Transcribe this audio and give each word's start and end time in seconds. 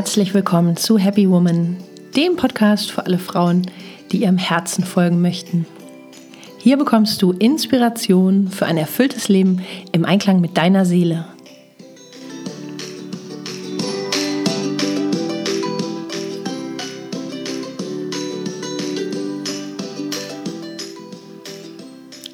Herzlich 0.00 0.32
willkommen 0.32 0.78
zu 0.78 0.96
Happy 0.96 1.28
Woman, 1.28 1.76
dem 2.16 2.36
Podcast 2.36 2.90
für 2.90 3.04
alle 3.04 3.18
Frauen, 3.18 3.66
die 4.10 4.22
ihrem 4.22 4.38
Herzen 4.38 4.82
folgen 4.82 5.20
möchten. 5.20 5.66
Hier 6.56 6.78
bekommst 6.78 7.20
du 7.20 7.32
Inspiration 7.32 8.48
für 8.48 8.64
ein 8.64 8.78
erfülltes 8.78 9.28
Leben 9.28 9.60
im 9.92 10.06
Einklang 10.06 10.40
mit 10.40 10.56
deiner 10.56 10.86
Seele. 10.86 11.26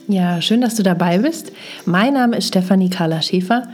Ja, 0.07 0.41
schön, 0.41 0.61
dass 0.61 0.77
du 0.77 0.85
dabei 0.85 1.19
bist. 1.19 1.51
Mein 1.85 2.15
Name 2.15 2.37
ist 2.37 2.47
Stefanie 2.47 2.91
Carla 2.91 3.21
Schäfer 3.23 3.65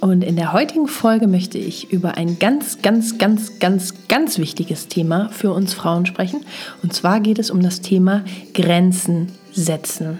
und 0.00 0.24
in 0.24 0.36
der 0.36 0.52
heutigen 0.54 0.86
Folge 0.86 1.26
möchte 1.26 1.58
ich 1.58 1.92
über 1.92 2.16
ein 2.16 2.38
ganz, 2.38 2.80
ganz, 2.80 3.18
ganz, 3.18 3.58
ganz, 3.58 3.94
ganz 4.08 4.38
wichtiges 4.38 4.88
Thema 4.88 5.28
für 5.30 5.52
uns 5.52 5.74
Frauen 5.74 6.06
sprechen. 6.06 6.44
Und 6.82 6.94
zwar 6.94 7.20
geht 7.20 7.38
es 7.38 7.50
um 7.50 7.62
das 7.62 7.82
Thema 7.82 8.24
Grenzen 8.54 9.32
setzen. 9.52 10.18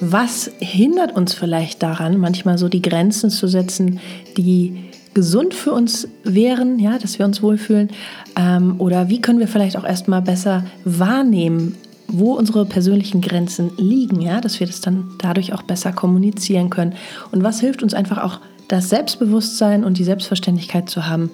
Was 0.00 0.48
hindert 0.60 1.16
uns 1.16 1.34
vielleicht 1.34 1.82
daran, 1.82 2.18
manchmal 2.18 2.56
so 2.56 2.68
die 2.68 2.82
Grenzen 2.82 3.30
zu 3.30 3.48
setzen, 3.48 3.98
die 4.36 4.84
gesund 5.12 5.52
für 5.52 5.72
uns 5.72 6.06
wären, 6.22 6.78
ja, 6.78 6.98
dass 6.98 7.18
wir 7.18 7.26
uns 7.26 7.42
wohlfühlen? 7.42 7.90
Ähm, 8.36 8.76
oder 8.78 9.08
wie 9.08 9.20
können 9.20 9.40
wir 9.40 9.48
vielleicht 9.48 9.76
auch 9.76 9.84
erstmal 9.84 10.22
besser 10.22 10.64
wahrnehmen, 10.84 11.74
wo 12.08 12.32
unsere 12.32 12.64
persönlichen 12.64 13.20
Grenzen 13.20 13.70
liegen, 13.76 14.20
ja, 14.20 14.40
dass 14.40 14.58
wir 14.60 14.66
das 14.66 14.80
dann 14.80 15.10
dadurch 15.18 15.52
auch 15.52 15.62
besser 15.62 15.92
kommunizieren 15.92 16.70
können. 16.70 16.94
Und 17.30 17.42
was 17.44 17.60
hilft 17.60 17.82
uns 17.82 17.94
einfach 17.94 18.18
auch 18.18 18.40
das 18.66 18.88
Selbstbewusstsein 18.88 19.84
und 19.84 19.98
die 19.98 20.04
Selbstverständlichkeit 20.04 20.88
zu 20.88 21.06
haben, 21.06 21.30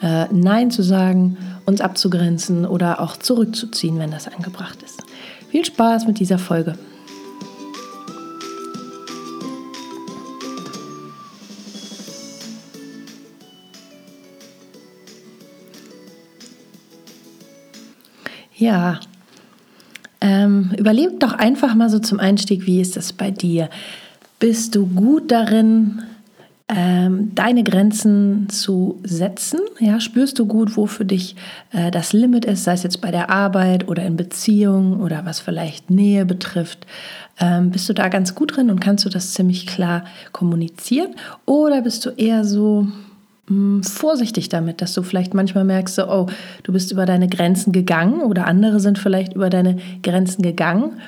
äh, 0.00 0.26
Nein 0.32 0.70
zu 0.70 0.82
sagen, 0.82 1.36
uns 1.66 1.80
abzugrenzen 1.80 2.66
oder 2.66 3.00
auch 3.00 3.16
zurückzuziehen, 3.16 3.98
wenn 3.98 4.10
das 4.10 4.28
angebracht 4.28 4.82
ist. 4.82 5.02
Viel 5.50 5.64
Spaß 5.64 6.06
mit 6.06 6.18
dieser 6.18 6.38
Folge. 6.38 6.76
Ja, 18.56 19.00
ähm, 20.24 20.70
überleg 20.78 21.20
doch 21.20 21.34
einfach 21.34 21.74
mal 21.74 21.90
so 21.90 21.98
zum 21.98 22.18
Einstieg, 22.18 22.64
wie 22.64 22.80
ist 22.80 22.96
das 22.96 23.12
bei 23.12 23.30
dir? 23.30 23.68
Bist 24.38 24.74
du 24.74 24.86
gut 24.86 25.30
darin, 25.30 26.02
ähm, 26.66 27.32
deine 27.34 27.62
Grenzen 27.62 28.48
zu 28.48 28.98
setzen? 29.04 29.60
Ja, 29.80 30.00
spürst 30.00 30.38
du 30.38 30.46
gut, 30.46 30.78
wo 30.78 30.86
für 30.86 31.04
dich 31.04 31.36
äh, 31.72 31.90
das 31.90 32.14
Limit 32.14 32.46
ist, 32.46 32.64
sei 32.64 32.72
es 32.72 32.82
jetzt 32.82 33.02
bei 33.02 33.10
der 33.10 33.28
Arbeit 33.28 33.86
oder 33.86 34.02
in 34.02 34.16
Beziehungen 34.16 34.98
oder 34.98 35.26
was 35.26 35.40
vielleicht 35.40 35.90
Nähe 35.90 36.24
betrifft? 36.24 36.86
Ähm, 37.38 37.70
bist 37.70 37.86
du 37.90 37.92
da 37.92 38.08
ganz 38.08 38.34
gut 38.34 38.56
drin 38.56 38.70
und 38.70 38.80
kannst 38.80 39.04
du 39.04 39.10
das 39.10 39.34
ziemlich 39.34 39.66
klar 39.66 40.04
kommunizieren? 40.32 41.16
Oder 41.44 41.82
bist 41.82 42.06
du 42.06 42.10
eher 42.10 42.46
so, 42.46 42.88
vorsichtig 43.82 44.48
damit, 44.48 44.80
dass 44.80 44.94
du 44.94 45.02
vielleicht 45.02 45.34
manchmal 45.34 45.64
merkst, 45.64 45.96
so, 45.96 46.08
oh, 46.08 46.26
du 46.62 46.72
bist 46.72 46.92
über 46.92 47.04
deine 47.04 47.28
Grenzen 47.28 47.72
gegangen 47.72 48.22
oder 48.22 48.46
andere 48.46 48.80
sind 48.80 48.98
vielleicht 48.98 49.34
über 49.34 49.50
deine 49.50 49.76
Grenzen 50.02 50.42
gegangen, 50.42 51.00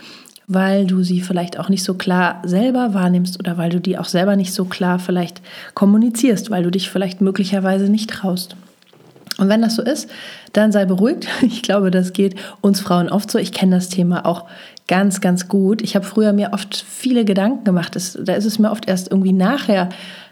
weil 0.46 0.86
du 0.86 1.02
sie 1.02 1.22
vielleicht 1.22 1.58
auch 1.58 1.70
nicht 1.70 1.82
so 1.82 1.94
klar 1.94 2.42
selber 2.44 2.92
wahrnimmst 2.92 3.38
oder 3.40 3.56
weil 3.56 3.70
du 3.70 3.80
die 3.80 3.96
auch 3.98 4.04
selber 4.04 4.36
nicht 4.36 4.52
so 4.52 4.66
klar 4.66 4.98
vielleicht 4.98 5.40
kommunizierst, 5.74 6.50
weil 6.50 6.62
du 6.62 6.70
dich 6.70 6.90
vielleicht 6.90 7.22
möglicherweise 7.22 7.88
nicht 7.88 8.10
traust. 8.10 8.54
Und 9.38 9.48
wenn 9.48 9.62
das 9.62 9.74
so 9.74 9.82
ist, 9.82 10.08
dann 10.52 10.72
sei 10.72 10.84
beruhigt. 10.84 11.28
Ich 11.42 11.62
glaube, 11.62 11.90
das 11.90 12.12
geht 12.12 12.36
uns 12.60 12.80
Frauen 12.80 13.08
oft 13.08 13.30
so. 13.30 13.38
Ich 13.38 13.52
kenne 13.52 13.76
das 13.76 13.88
Thema 13.88 14.26
auch 14.26 14.44
ganz, 14.88 15.20
ganz 15.20 15.48
gut. 15.48 15.82
Ich 15.82 15.96
habe 15.96 16.06
früher 16.06 16.32
mir 16.32 16.52
oft 16.52 16.76
viele 16.76 17.24
Gedanken 17.24 17.64
gemacht. 17.64 17.96
Das, 17.96 18.18
da 18.22 18.34
ist 18.34 18.44
es 18.44 18.58
mir 18.58 18.70
oft 18.70 18.88
erst 18.88 19.10
irgendwie 19.10 19.32
nachher 19.32 19.88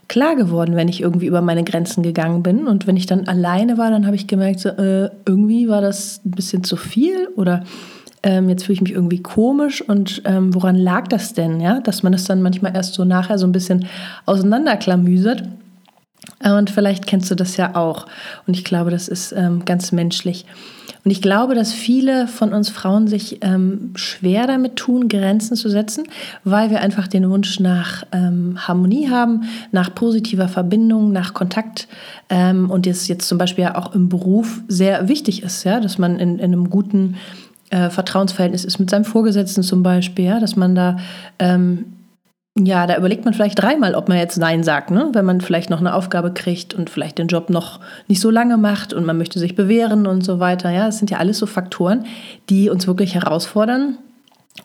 klar 0.09 0.37
geworden, 0.37 0.77
wenn 0.77 0.89
ich 0.89 1.01
irgendwie 1.01 1.27
über 1.27 1.41
meine 1.41 1.65
Grenzen 1.65 2.03
gegangen 2.03 2.43
bin. 2.43 2.67
Und 2.67 2.87
wenn 2.87 2.97
ich 2.97 3.07
dann 3.07 3.27
alleine 3.27 3.79
war, 3.79 3.91
dann 3.91 4.07
habe 4.07 4.17
ich 4.17 4.27
gemerkt, 4.27 4.61
so, 4.61 4.71
äh, 4.71 5.11
irgendwie 5.27 5.69
war 5.69 5.81
das 5.81 6.21
ein 6.25 6.33
bisschen 6.33 6.65
zu 6.65 6.77
viel 6.77 7.29
oder 7.37 7.65
ähm, 8.23 8.49
jetzt 8.49 8.65
fühle 8.65 8.75
ich 8.75 8.83
mich 8.83 8.93
irgendwie 8.93 9.23
komisch. 9.23 9.83
Und 9.83 10.23
ähm, 10.25 10.55
woran 10.55 10.77
lag 10.77 11.09
das 11.09 11.35
denn? 11.35 11.61
Ja, 11.61 11.81
dass 11.81 12.03
man 12.03 12.13
das 12.13 12.25
dann 12.25 12.43
manchmal 12.43 12.75
erst 12.75 12.95
so 12.95 13.05
nachher 13.05 13.39
so 13.39 13.47
ein 13.47 13.53
bisschen 13.53 13.87
auseinanderklamüsert. 14.27 15.45
Und 16.43 16.71
vielleicht 16.71 17.07
kennst 17.07 17.31
du 17.31 17.35
das 17.35 17.57
ja 17.57 17.75
auch. 17.75 18.07
Und 18.47 18.57
ich 18.57 18.65
glaube, 18.65 18.91
das 18.91 19.09
ist 19.09 19.33
ähm, 19.33 19.65
ganz 19.65 19.93
menschlich. 19.93 20.45
Und 21.05 21.11
ich 21.11 21.21
glaube, 21.21 21.55
dass 21.55 21.73
viele 21.73 22.27
von 22.27 22.55
uns 22.55 22.71
Frauen 22.71 23.09
sich 23.09 23.39
ähm, 23.43 23.93
schwer 23.95 24.47
damit 24.47 24.77
tun, 24.77 25.09
Grenzen 25.09 25.55
zu 25.55 25.69
setzen, 25.69 26.05
weil 26.45 26.71
wir 26.71 26.81
einfach 26.81 27.09
den 27.09 27.29
Wunsch 27.29 27.61
nach 27.61 28.05
ähm, 28.13 28.57
Harmonie 28.57 29.11
haben, 29.11 29.43
nach 29.71 29.95
positiver 29.95 30.49
Verbindung, 30.49 31.13
nach 31.13 31.35
Kontakt. 31.35 31.89
Ähm, 32.31 32.71
und 32.71 32.87
das 32.87 33.07
jetzt 33.09 33.29
zum 33.29 33.37
Beispiel 33.37 33.67
auch 33.67 33.95
im 33.95 34.09
Beruf 34.09 34.63
sehr 34.67 35.09
wichtig 35.09 35.43
ist, 35.43 35.65
ja, 35.65 35.79
dass 35.79 35.99
man 35.99 36.19
in, 36.19 36.39
in 36.39 36.53
einem 36.53 36.71
guten 36.71 37.17
äh, 37.69 37.91
Vertrauensverhältnis 37.91 38.65
ist 38.65 38.79
mit 38.79 38.89
seinem 38.89 39.05
Vorgesetzten 39.05 39.63
zum 39.63 39.83
Beispiel, 39.83 40.25
ja, 40.25 40.41
dass 40.41 40.57
man 40.57 40.75
da 40.75 40.97
ähm, 41.39 41.94
ja, 42.57 42.87
da 42.87 42.97
überlegt 42.97 43.25
man 43.25 43.35
vielleicht 43.35 43.61
dreimal, 43.61 43.97
ob 43.97 44.09
man 44.09 44.17
jetzt 44.17 44.37
Nein 44.37 44.63
sagt, 44.63 44.93
ne? 44.93 45.11
wenn 45.13 45.25
man 45.25 45.41
vielleicht 45.41 45.71
noch 45.71 45.81
eine 45.81 45.93
Aufgabe 45.93 46.33
kriegt 46.33 46.73
und 46.73 46.89
vielleicht 46.89 47.19
den 47.19 47.27
Job 47.27 47.51
noch 47.51 47.81
nicht 48.07 48.21
so 48.21 48.31
lange 48.31 48.57
macht 48.57 48.93
und 48.93 49.05
man 49.05 49.19
möchte 49.19 49.41
sich 49.41 49.57
bewähren 49.57 50.07
und 50.07 50.25
so 50.25 50.39
weiter. 50.39 50.71
Ja, 50.71 50.87
das 50.87 50.99
sind 50.99 51.11
ja 51.11 51.19
alles 51.19 51.39
so 51.39 51.47
Faktoren, 51.47 52.07
die 52.51 52.71
uns 52.71 52.87
wirklich 52.87 53.15
herausfordern. 53.15 53.99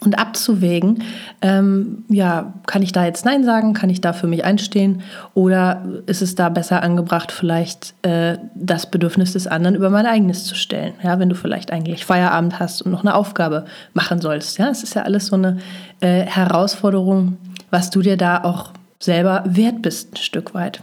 Und 0.02 0.20
abzuwägen, 0.20 1.04
ähm, 1.42 2.06
ja, 2.08 2.54
kann 2.68 2.84
ich 2.84 2.92
da 2.92 3.06
jetzt 3.06 3.26
Nein 3.26 3.44
sagen, 3.44 3.74
kann 3.74 3.90
ich 3.90 4.00
da 4.00 4.14
für 4.14 4.28
mich 4.28 4.46
einstehen? 4.46 5.02
Oder 5.34 5.84
ist 6.06 6.22
es 6.22 6.36
da 6.36 6.48
besser 6.50 6.84
angebracht, 6.84 7.32
vielleicht 7.32 7.96
äh, 8.04 8.38
das 8.54 8.90
Bedürfnis 8.90 9.34
des 9.34 9.48
anderen 9.48 9.76
über 9.76 9.90
mein 9.90 10.06
eigenes 10.06 10.46
zu 10.46 10.54
stellen, 10.54 10.94
ja, 11.04 11.20
wenn 11.20 11.28
du 11.28 11.36
vielleicht 11.36 11.72
eigentlich 11.72 12.06
Feierabend 12.06 12.60
hast 12.60 12.84
und 12.84 12.92
noch 12.92 13.02
eine 13.04 13.16
Aufgabe 13.16 13.66
machen 13.94 14.22
sollst, 14.22 14.60
ja, 14.60 14.70
es 14.70 14.84
ist 14.84 14.94
ja 14.94 15.02
alles 15.02 15.26
so 15.26 15.36
eine 15.36 15.58
äh, 16.02 16.22
Herausforderung, 16.22 17.38
was 17.70 17.90
du 17.90 18.02
dir 18.02 18.18
da 18.18 18.44
auch 18.44 18.72
selber 19.00 19.44
wert 19.46 19.82
bist, 19.82 20.14
ein 20.14 20.18
Stück 20.18 20.54
weit. 20.54 20.82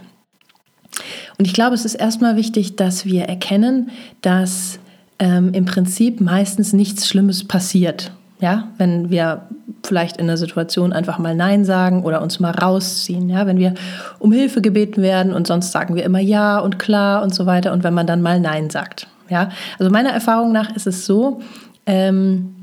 Und 1.37 1.45
ich 1.45 1.53
glaube, 1.53 1.75
es 1.75 1.85
ist 1.85 1.95
erstmal 1.95 2.35
wichtig, 2.35 2.75
dass 2.75 3.05
wir 3.05 3.25
erkennen, 3.25 3.91
dass 4.21 4.79
ähm, 5.19 5.53
im 5.53 5.65
Prinzip 5.65 6.21
meistens 6.21 6.73
nichts 6.73 7.07
Schlimmes 7.07 7.47
passiert. 7.47 8.11
Ja, 8.39 8.67
wenn 8.77 9.09
wir 9.09 9.47
vielleicht 9.83 10.17
in 10.17 10.25
einer 10.25 10.37
Situation 10.37 10.93
einfach 10.93 11.17
mal 11.17 11.35
Nein 11.35 11.65
sagen 11.65 12.03
oder 12.03 12.21
uns 12.21 12.39
mal 12.39 12.51
rausziehen. 12.51 13.29
Ja, 13.29 13.47
wenn 13.47 13.57
wir 13.57 13.73
um 14.19 14.31
Hilfe 14.31 14.61
gebeten 14.61 15.01
werden 15.01 15.33
und 15.33 15.47
sonst 15.47 15.71
sagen 15.71 15.95
wir 15.95 16.03
immer 16.03 16.19
Ja 16.19 16.59
und 16.59 16.77
klar 16.77 17.23
und 17.23 17.33
so 17.33 17.45
weiter. 17.45 17.73
Und 17.73 17.83
wenn 17.83 17.93
man 17.93 18.05
dann 18.05 18.21
mal 18.21 18.39
Nein 18.39 18.69
sagt. 18.69 19.07
Ja, 19.29 19.49
also 19.79 19.91
meiner 19.91 20.11
Erfahrung 20.11 20.51
nach 20.51 20.75
ist 20.75 20.87
es 20.87 21.05
so, 21.05 21.41
ähm, 21.85 22.56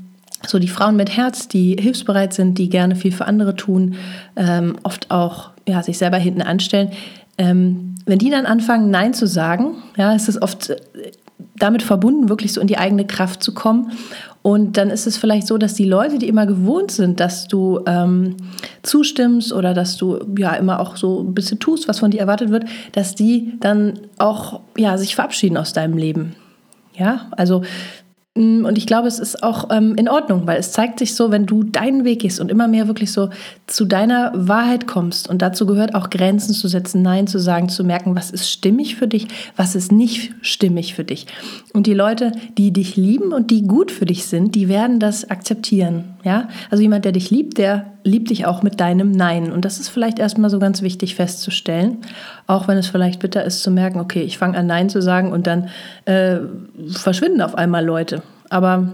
so 0.49 0.59
die 0.59 0.67
Frauen 0.67 0.95
mit 0.95 1.15
Herz, 1.15 1.47
die 1.47 1.75
hilfsbereit 1.79 2.33
sind, 2.33 2.57
die 2.57 2.69
gerne 2.69 2.95
viel 2.95 3.11
für 3.11 3.25
andere 3.25 3.55
tun, 3.55 3.95
ähm, 4.35 4.75
oft 4.83 5.11
auch 5.11 5.51
ja, 5.67 5.81
sich 5.83 5.97
selber 5.97 6.17
hinten 6.17 6.41
anstellen. 6.41 6.91
Ähm, 7.37 7.95
wenn 8.05 8.19
die 8.19 8.29
dann 8.29 8.45
anfangen, 8.45 8.91
Nein 8.91 9.13
zu 9.13 9.27
sagen, 9.27 9.75
ja, 9.97 10.13
ist 10.13 10.29
es 10.29 10.41
oft 10.41 10.69
äh, 10.69 10.77
damit 11.57 11.83
verbunden, 11.83 12.29
wirklich 12.29 12.53
so 12.53 12.61
in 12.61 12.67
die 12.67 12.77
eigene 12.77 13.05
Kraft 13.05 13.43
zu 13.43 13.53
kommen. 13.53 13.91
Und 14.41 14.77
dann 14.77 14.89
ist 14.89 15.07
es 15.07 15.17
vielleicht 15.17 15.47
so, 15.47 15.57
dass 15.57 15.73
die 15.73 15.85
Leute, 15.85 16.19
die 16.19 16.27
immer 16.27 16.45
gewohnt 16.45 16.91
sind, 16.91 17.19
dass 17.19 17.47
du 17.47 17.79
ähm, 17.87 18.35
zustimmst 18.83 19.51
oder 19.51 19.73
dass 19.73 19.97
du 19.97 20.19
ja 20.37 20.53
immer 20.53 20.79
auch 20.79 20.97
so 20.97 21.21
ein 21.21 21.33
bisschen 21.33 21.59
tust, 21.59 21.87
was 21.87 21.99
von 21.99 22.11
dir 22.11 22.19
erwartet 22.19 22.51
wird, 22.51 22.65
dass 22.91 23.15
die 23.15 23.53
dann 23.59 23.99
auch 24.17 24.61
ja, 24.77 24.97
sich 24.97 25.15
verabschieden 25.15 25.57
aus 25.57 25.73
deinem 25.73 25.97
Leben. 25.97 26.35
Ja, 26.93 27.27
also 27.31 27.63
und 28.37 28.77
ich 28.77 28.85
glaube, 28.85 29.07
es 29.07 29.17
ist 29.17 29.43
auch 29.43 29.69
ähm, 29.71 29.95
in 29.95 30.09
Ordnung, 30.09 30.45
weil 30.45 30.57
es 30.59 30.73
zeigt 30.73 30.99
sich 30.99 31.15
so, 31.15 31.31
wenn 31.31 31.45
du 31.45 31.63
deinen 31.63 32.03
Weg 32.03 32.19
gehst 32.19 32.41
und 32.41 32.51
immer 32.51 32.67
mehr 32.67 32.87
wirklich 32.87 33.13
so 33.13 33.29
zu 33.65 33.85
deiner 33.85 34.33
Wahrheit 34.35 34.87
kommst. 34.87 35.29
Und 35.29 35.41
dazu 35.41 35.65
gehört 35.65 35.95
auch 35.95 36.09
Grenzen 36.09 36.53
zu 36.53 36.67
setzen, 36.67 37.01
Nein 37.01 37.27
zu 37.27 37.39
sagen, 37.39 37.69
zu 37.69 37.85
merken, 37.85 38.13
was 38.13 38.31
ist 38.31 38.49
stimmig 38.49 38.97
für 38.97 39.07
dich, 39.07 39.27
was 39.55 39.73
ist 39.73 39.93
nicht 39.93 40.33
stimmig 40.41 40.95
für 40.95 41.05
dich. 41.05 41.27
Und 41.71 41.87
die 41.87 41.93
Leute, 41.93 42.33
die 42.57 42.73
dich 42.73 42.97
lieben 42.97 43.31
und 43.31 43.51
die 43.51 43.61
gut 43.61 43.89
für 43.89 44.05
dich 44.05 44.25
sind, 44.25 44.53
die 44.53 44.67
werden 44.67 44.99
das 44.99 45.29
akzeptieren. 45.29 46.15
Ja? 46.25 46.49
Also 46.69 46.81
jemand, 46.81 47.05
der 47.05 47.13
dich 47.13 47.31
liebt, 47.31 47.57
der 47.57 47.94
liebt 48.05 48.29
dich 48.29 48.45
auch 48.45 48.61
mit 48.63 48.79
deinem 48.79 49.11
Nein. 49.11 49.51
Und 49.51 49.65
das 49.65 49.79
ist 49.79 49.89
vielleicht 49.89 50.19
erstmal 50.19 50.49
so 50.49 50.59
ganz 50.59 50.81
wichtig 50.81 51.15
festzustellen, 51.15 51.97
auch 52.47 52.67
wenn 52.67 52.77
es 52.77 52.87
vielleicht 52.87 53.19
bitter 53.19 53.43
ist 53.43 53.63
zu 53.63 53.71
merken, 53.71 53.99
okay, 53.99 54.21
ich 54.21 54.37
fange 54.37 54.57
an 54.57 54.67
Nein 54.67 54.89
zu 54.89 55.01
sagen 55.01 55.33
und 55.33 55.47
dann 55.47 55.69
äh, 56.05 56.37
verschwinden 56.91 57.41
auf 57.41 57.55
einmal 57.55 57.83
Leute. 57.83 58.21
Aber 58.49 58.93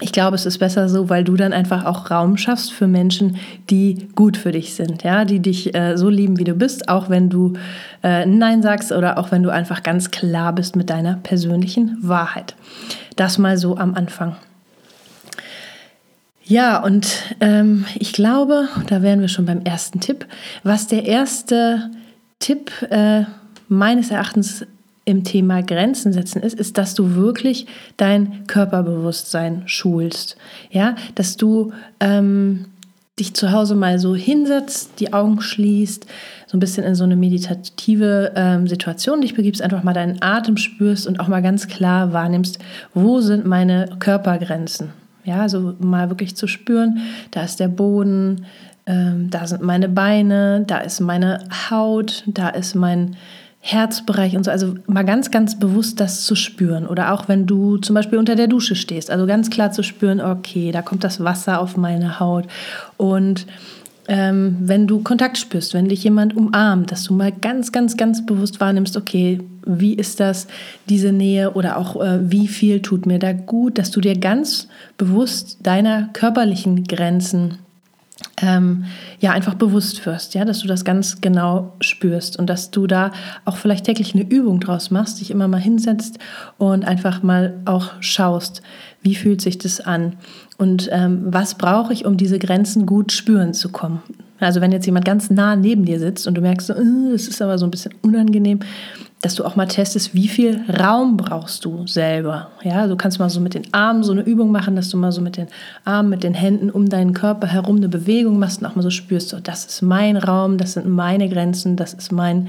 ich 0.00 0.12
glaube, 0.12 0.34
es 0.34 0.46
ist 0.46 0.58
besser 0.58 0.88
so, 0.88 1.10
weil 1.10 1.22
du 1.22 1.36
dann 1.36 1.52
einfach 1.52 1.84
auch 1.84 2.10
Raum 2.10 2.38
schaffst 2.38 2.72
für 2.72 2.86
Menschen, 2.86 3.36
die 3.68 4.08
gut 4.14 4.38
für 4.38 4.52
dich 4.52 4.74
sind, 4.74 5.02
ja, 5.02 5.24
die 5.24 5.40
dich 5.40 5.74
äh, 5.74 5.96
so 5.96 6.08
lieben, 6.08 6.38
wie 6.38 6.44
du 6.44 6.54
bist, 6.54 6.88
auch 6.88 7.10
wenn 7.10 7.28
du 7.28 7.54
äh, 8.02 8.24
Nein 8.24 8.62
sagst 8.62 8.90
oder 8.90 9.18
auch 9.18 9.30
wenn 9.32 9.42
du 9.42 9.50
einfach 9.50 9.82
ganz 9.82 10.10
klar 10.10 10.54
bist 10.54 10.76
mit 10.76 10.88
deiner 10.90 11.16
persönlichen 11.16 11.96
Wahrheit. 12.00 12.56
Das 13.16 13.38
mal 13.38 13.58
so 13.58 13.76
am 13.76 13.94
Anfang. 13.94 14.36
Ja, 16.48 16.80
und 16.80 17.34
ähm, 17.40 17.86
ich 17.98 18.12
glaube, 18.12 18.68
da 18.86 19.02
wären 19.02 19.20
wir 19.20 19.26
schon 19.26 19.46
beim 19.46 19.62
ersten 19.62 19.98
Tipp. 19.98 20.26
Was 20.62 20.86
der 20.86 21.04
erste 21.04 21.90
Tipp 22.38 22.70
äh, 22.90 23.24
meines 23.68 24.12
Erachtens 24.12 24.64
im 25.04 25.24
Thema 25.24 25.62
Grenzen 25.62 26.12
setzen 26.12 26.42
ist, 26.42 26.58
ist, 26.58 26.78
dass 26.78 26.94
du 26.94 27.16
wirklich 27.16 27.66
dein 27.96 28.46
Körperbewusstsein 28.46 29.64
schulst. 29.66 30.36
Ja, 30.70 30.94
dass 31.16 31.36
du 31.36 31.72
ähm, 31.98 32.66
dich 33.18 33.34
zu 33.34 33.50
Hause 33.50 33.74
mal 33.74 33.98
so 33.98 34.14
hinsetzt, 34.14 35.00
die 35.00 35.12
Augen 35.12 35.40
schließt, 35.40 36.06
so 36.46 36.56
ein 36.56 36.60
bisschen 36.60 36.84
in 36.84 36.94
so 36.94 37.02
eine 37.02 37.16
meditative 37.16 38.32
ähm, 38.36 38.68
Situation 38.68 39.20
dich 39.20 39.34
begibst, 39.34 39.62
einfach 39.62 39.82
mal 39.82 39.94
deinen 39.94 40.22
Atem 40.22 40.56
spürst 40.56 41.08
und 41.08 41.18
auch 41.18 41.26
mal 41.26 41.42
ganz 41.42 41.66
klar 41.66 42.12
wahrnimmst, 42.12 42.60
wo 42.94 43.20
sind 43.20 43.46
meine 43.46 43.96
Körpergrenzen. 43.98 44.90
Ja, 45.26 45.40
also 45.40 45.74
mal 45.80 46.08
wirklich 46.08 46.36
zu 46.36 46.46
spüren, 46.46 47.00
da 47.32 47.42
ist 47.42 47.60
der 47.60 47.68
Boden, 47.68 48.46
ähm, 48.86 49.28
da 49.28 49.46
sind 49.46 49.60
meine 49.60 49.88
Beine, 49.88 50.64
da 50.66 50.78
ist 50.78 51.00
meine 51.00 51.40
Haut, 51.68 52.22
da 52.26 52.48
ist 52.48 52.74
mein 52.76 53.16
Herzbereich 53.58 54.36
und 54.36 54.44
so. 54.44 54.52
Also 54.52 54.76
mal 54.86 55.04
ganz, 55.04 55.32
ganz 55.32 55.58
bewusst 55.58 55.98
das 55.98 56.24
zu 56.24 56.36
spüren. 56.36 56.86
Oder 56.86 57.12
auch 57.12 57.26
wenn 57.26 57.46
du 57.46 57.78
zum 57.78 57.94
Beispiel 57.94 58.18
unter 58.18 58.36
der 58.36 58.46
Dusche 58.46 58.76
stehst. 58.76 59.10
Also 59.10 59.26
ganz 59.26 59.50
klar 59.50 59.72
zu 59.72 59.82
spüren, 59.82 60.20
okay, 60.20 60.70
da 60.70 60.82
kommt 60.82 61.02
das 61.02 61.22
Wasser 61.22 61.60
auf 61.60 61.76
meine 61.76 62.20
Haut. 62.20 62.46
Und 62.96 63.46
ähm, 64.08 64.56
wenn 64.60 64.86
du 64.86 65.02
Kontakt 65.02 65.38
spürst, 65.38 65.74
wenn 65.74 65.88
dich 65.88 66.04
jemand 66.04 66.36
umarmt, 66.36 66.92
dass 66.92 67.04
du 67.04 67.14
mal 67.14 67.32
ganz, 67.32 67.72
ganz, 67.72 67.96
ganz 67.96 68.24
bewusst 68.24 68.60
wahrnimmst, 68.60 68.96
okay, 68.96 69.40
wie 69.64 69.94
ist 69.94 70.20
das, 70.20 70.46
diese 70.88 71.12
Nähe 71.12 71.52
oder 71.52 71.76
auch 71.76 72.00
äh, 72.00 72.30
wie 72.30 72.46
viel 72.46 72.80
tut 72.82 73.06
mir 73.06 73.18
da 73.18 73.32
gut, 73.32 73.78
dass 73.78 73.90
du 73.90 74.00
dir 74.00 74.16
ganz 74.16 74.68
bewusst 74.96 75.58
deiner 75.62 76.08
körperlichen 76.12 76.84
Grenzen 76.84 77.58
ähm, 78.40 78.84
ja 79.18 79.32
einfach 79.32 79.54
bewusst 79.54 80.04
wirst, 80.04 80.34
ja, 80.34 80.44
dass 80.44 80.60
du 80.60 80.68
das 80.68 80.84
ganz 80.84 81.20
genau 81.20 81.74
spürst 81.80 82.38
und 82.38 82.48
dass 82.48 82.70
du 82.70 82.86
da 82.86 83.12
auch 83.44 83.56
vielleicht 83.56 83.86
täglich 83.86 84.14
eine 84.14 84.28
Übung 84.28 84.60
draus 84.60 84.90
machst, 84.90 85.20
dich 85.20 85.30
immer 85.30 85.48
mal 85.48 85.60
hinsetzt 85.60 86.18
und 86.58 86.84
einfach 86.84 87.22
mal 87.22 87.54
auch 87.64 87.92
schaust, 88.00 88.62
wie 89.02 89.14
fühlt 89.14 89.40
sich 89.40 89.58
das 89.58 89.80
an 89.80 90.14
und 90.58 90.88
ähm, 90.92 91.22
was 91.26 91.56
brauche 91.56 91.92
ich, 91.92 92.04
um 92.04 92.16
diese 92.16 92.38
Grenzen 92.38 92.86
gut 92.86 93.12
spüren 93.12 93.54
zu 93.54 93.70
kommen. 93.70 94.02
Also 94.38 94.60
wenn 94.60 94.72
jetzt 94.72 94.84
jemand 94.84 95.06
ganz 95.06 95.30
nah 95.30 95.56
neben 95.56 95.84
dir 95.86 95.98
sitzt 95.98 96.26
und 96.26 96.34
du 96.34 96.42
merkst, 96.42 96.66
so, 96.66 96.74
äh, 96.74 97.14
ist 97.14 97.40
aber 97.40 97.56
so 97.56 97.66
ein 97.66 97.70
bisschen 97.70 97.94
unangenehm, 98.02 98.60
dass 99.22 99.34
du 99.34 99.44
auch 99.44 99.56
mal 99.56 99.66
testest, 99.66 100.14
wie 100.14 100.28
viel 100.28 100.60
Raum 100.68 101.16
brauchst 101.16 101.64
du 101.64 101.86
selber. 101.86 102.50
Ja, 102.62 102.86
du 102.86 102.96
kannst 102.96 103.18
mal 103.18 103.30
so 103.30 103.40
mit 103.40 103.54
den 103.54 103.72
Armen 103.72 104.02
so 104.02 104.12
eine 104.12 104.22
Übung 104.22 104.52
machen, 104.52 104.76
dass 104.76 104.90
du 104.90 104.98
mal 104.98 105.10
so 105.10 105.20
mit 105.20 105.36
den 105.36 105.48
Armen, 105.84 106.10
mit 106.10 106.22
den 106.22 106.34
Händen 106.34 106.70
um 106.70 106.88
deinen 106.88 107.14
Körper 107.14 107.46
herum 107.46 107.76
eine 107.76 107.88
Bewegung 107.88 108.38
machst 108.38 108.60
und 108.60 108.66
auch 108.66 108.76
mal 108.76 108.82
so 108.82 108.90
spürst, 108.90 109.30
so, 109.30 109.40
das 109.40 109.64
ist 109.64 109.82
mein 109.82 110.16
Raum, 110.16 110.58
das 110.58 110.74
sind 110.74 110.86
meine 110.86 111.28
Grenzen, 111.28 111.76
das 111.76 111.94
ist 111.94 112.12
mein, 112.12 112.48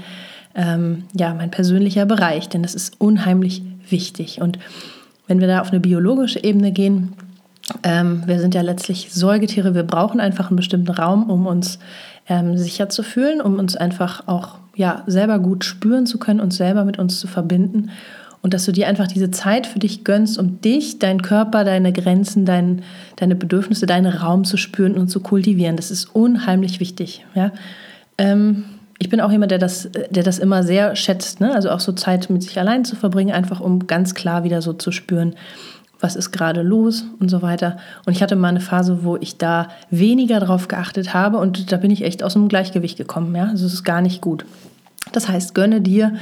ähm, 0.54 1.04
ja, 1.14 1.32
mein 1.32 1.50
persönlicher 1.50 2.04
Bereich, 2.04 2.48
denn 2.48 2.62
das 2.62 2.74
ist 2.74 3.00
unheimlich 3.00 3.62
wichtig. 3.88 4.42
Und 4.42 4.58
wenn 5.26 5.40
wir 5.40 5.48
da 5.48 5.60
auf 5.62 5.70
eine 5.70 5.80
biologische 5.80 6.44
Ebene 6.44 6.70
gehen, 6.70 7.14
ähm, 7.82 8.22
wir 8.26 8.40
sind 8.40 8.54
ja 8.54 8.60
letztlich 8.60 9.08
Säugetiere, 9.12 9.74
wir 9.74 9.84
brauchen 9.84 10.20
einfach 10.20 10.48
einen 10.48 10.56
bestimmten 10.56 10.90
Raum, 10.90 11.30
um 11.30 11.46
uns 11.46 11.78
ähm, 12.28 12.56
sicher 12.56 12.88
zu 12.88 13.02
fühlen, 13.02 13.40
um 13.40 13.58
uns 13.58 13.74
einfach 13.74 14.26
auch 14.26 14.58
ja, 14.78 15.02
selber 15.08 15.40
gut 15.40 15.64
spüren 15.64 16.06
zu 16.06 16.18
können, 16.18 16.38
uns 16.38 16.56
selber 16.56 16.84
mit 16.84 17.00
uns 17.00 17.18
zu 17.18 17.26
verbinden. 17.26 17.90
Und 18.42 18.54
dass 18.54 18.64
du 18.64 18.70
dir 18.70 18.86
einfach 18.86 19.08
diese 19.08 19.32
Zeit 19.32 19.66
für 19.66 19.80
dich 19.80 20.04
gönnst, 20.04 20.38
um 20.38 20.60
dich, 20.60 21.00
deinen 21.00 21.20
Körper, 21.20 21.64
deine 21.64 21.92
Grenzen, 21.92 22.44
dein, 22.44 22.82
deine 23.16 23.34
Bedürfnisse, 23.34 23.86
deinen 23.86 24.12
Raum 24.12 24.44
zu 24.44 24.56
spüren 24.56 24.96
und 24.96 25.08
zu 25.08 25.18
kultivieren. 25.18 25.74
Das 25.74 25.90
ist 25.90 26.04
unheimlich 26.14 26.78
wichtig. 26.78 27.26
Ja? 27.34 27.50
Ähm, 28.18 28.66
ich 29.00 29.08
bin 29.08 29.20
auch 29.20 29.32
jemand, 29.32 29.50
der 29.50 29.58
das, 29.58 29.90
der 30.10 30.22
das 30.22 30.38
immer 30.38 30.62
sehr 30.62 30.94
schätzt. 30.94 31.40
Ne? 31.40 31.52
Also 31.52 31.70
auch 31.70 31.80
so 31.80 31.90
Zeit 31.90 32.30
mit 32.30 32.44
sich 32.44 32.60
allein 32.60 32.84
zu 32.84 32.94
verbringen, 32.94 33.32
einfach 33.32 33.58
um 33.58 33.88
ganz 33.88 34.14
klar 34.14 34.44
wieder 34.44 34.62
so 34.62 34.72
zu 34.72 34.92
spüren, 34.92 35.34
was 36.00 36.16
ist 36.16 36.30
gerade 36.30 36.62
los 36.62 37.04
und 37.18 37.28
so 37.28 37.42
weiter. 37.42 37.76
Und 38.06 38.12
ich 38.12 38.22
hatte 38.22 38.36
mal 38.36 38.48
eine 38.48 38.60
Phase, 38.60 39.02
wo 39.02 39.16
ich 39.16 39.38
da 39.38 39.68
weniger 39.90 40.40
drauf 40.40 40.68
geachtet 40.68 41.14
habe 41.14 41.38
und 41.38 41.72
da 41.72 41.76
bin 41.76 41.90
ich 41.90 42.04
echt 42.04 42.22
aus 42.22 42.34
dem 42.34 42.48
Gleichgewicht 42.48 42.96
gekommen. 42.96 43.34
Ja? 43.34 43.48
Also 43.48 43.66
es 43.66 43.74
ist 43.74 43.84
gar 43.84 44.00
nicht 44.00 44.20
gut. 44.20 44.44
Das 45.12 45.28
heißt, 45.28 45.54
gönne 45.54 45.80
dir 45.80 46.14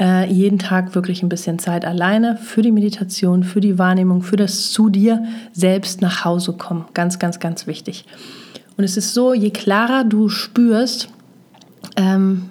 äh, 0.00 0.30
jeden 0.30 0.58
Tag 0.58 0.94
wirklich 0.94 1.22
ein 1.22 1.28
bisschen 1.28 1.58
Zeit 1.58 1.84
alleine 1.84 2.36
für 2.36 2.62
die 2.62 2.72
Meditation, 2.72 3.44
für 3.44 3.60
die 3.60 3.78
Wahrnehmung, 3.78 4.22
für 4.22 4.36
das 4.36 4.70
zu 4.70 4.90
dir 4.90 5.24
selbst 5.52 6.02
nach 6.02 6.24
Hause 6.24 6.52
kommen. 6.52 6.84
Ganz, 6.92 7.18
ganz, 7.18 7.38
ganz 7.40 7.66
wichtig. 7.66 8.04
Und 8.76 8.84
es 8.84 8.96
ist 8.96 9.14
so, 9.14 9.32
je 9.32 9.50
klarer 9.50 10.04
du 10.04 10.28
spürst, 10.28 11.08
ähm, 11.96 12.50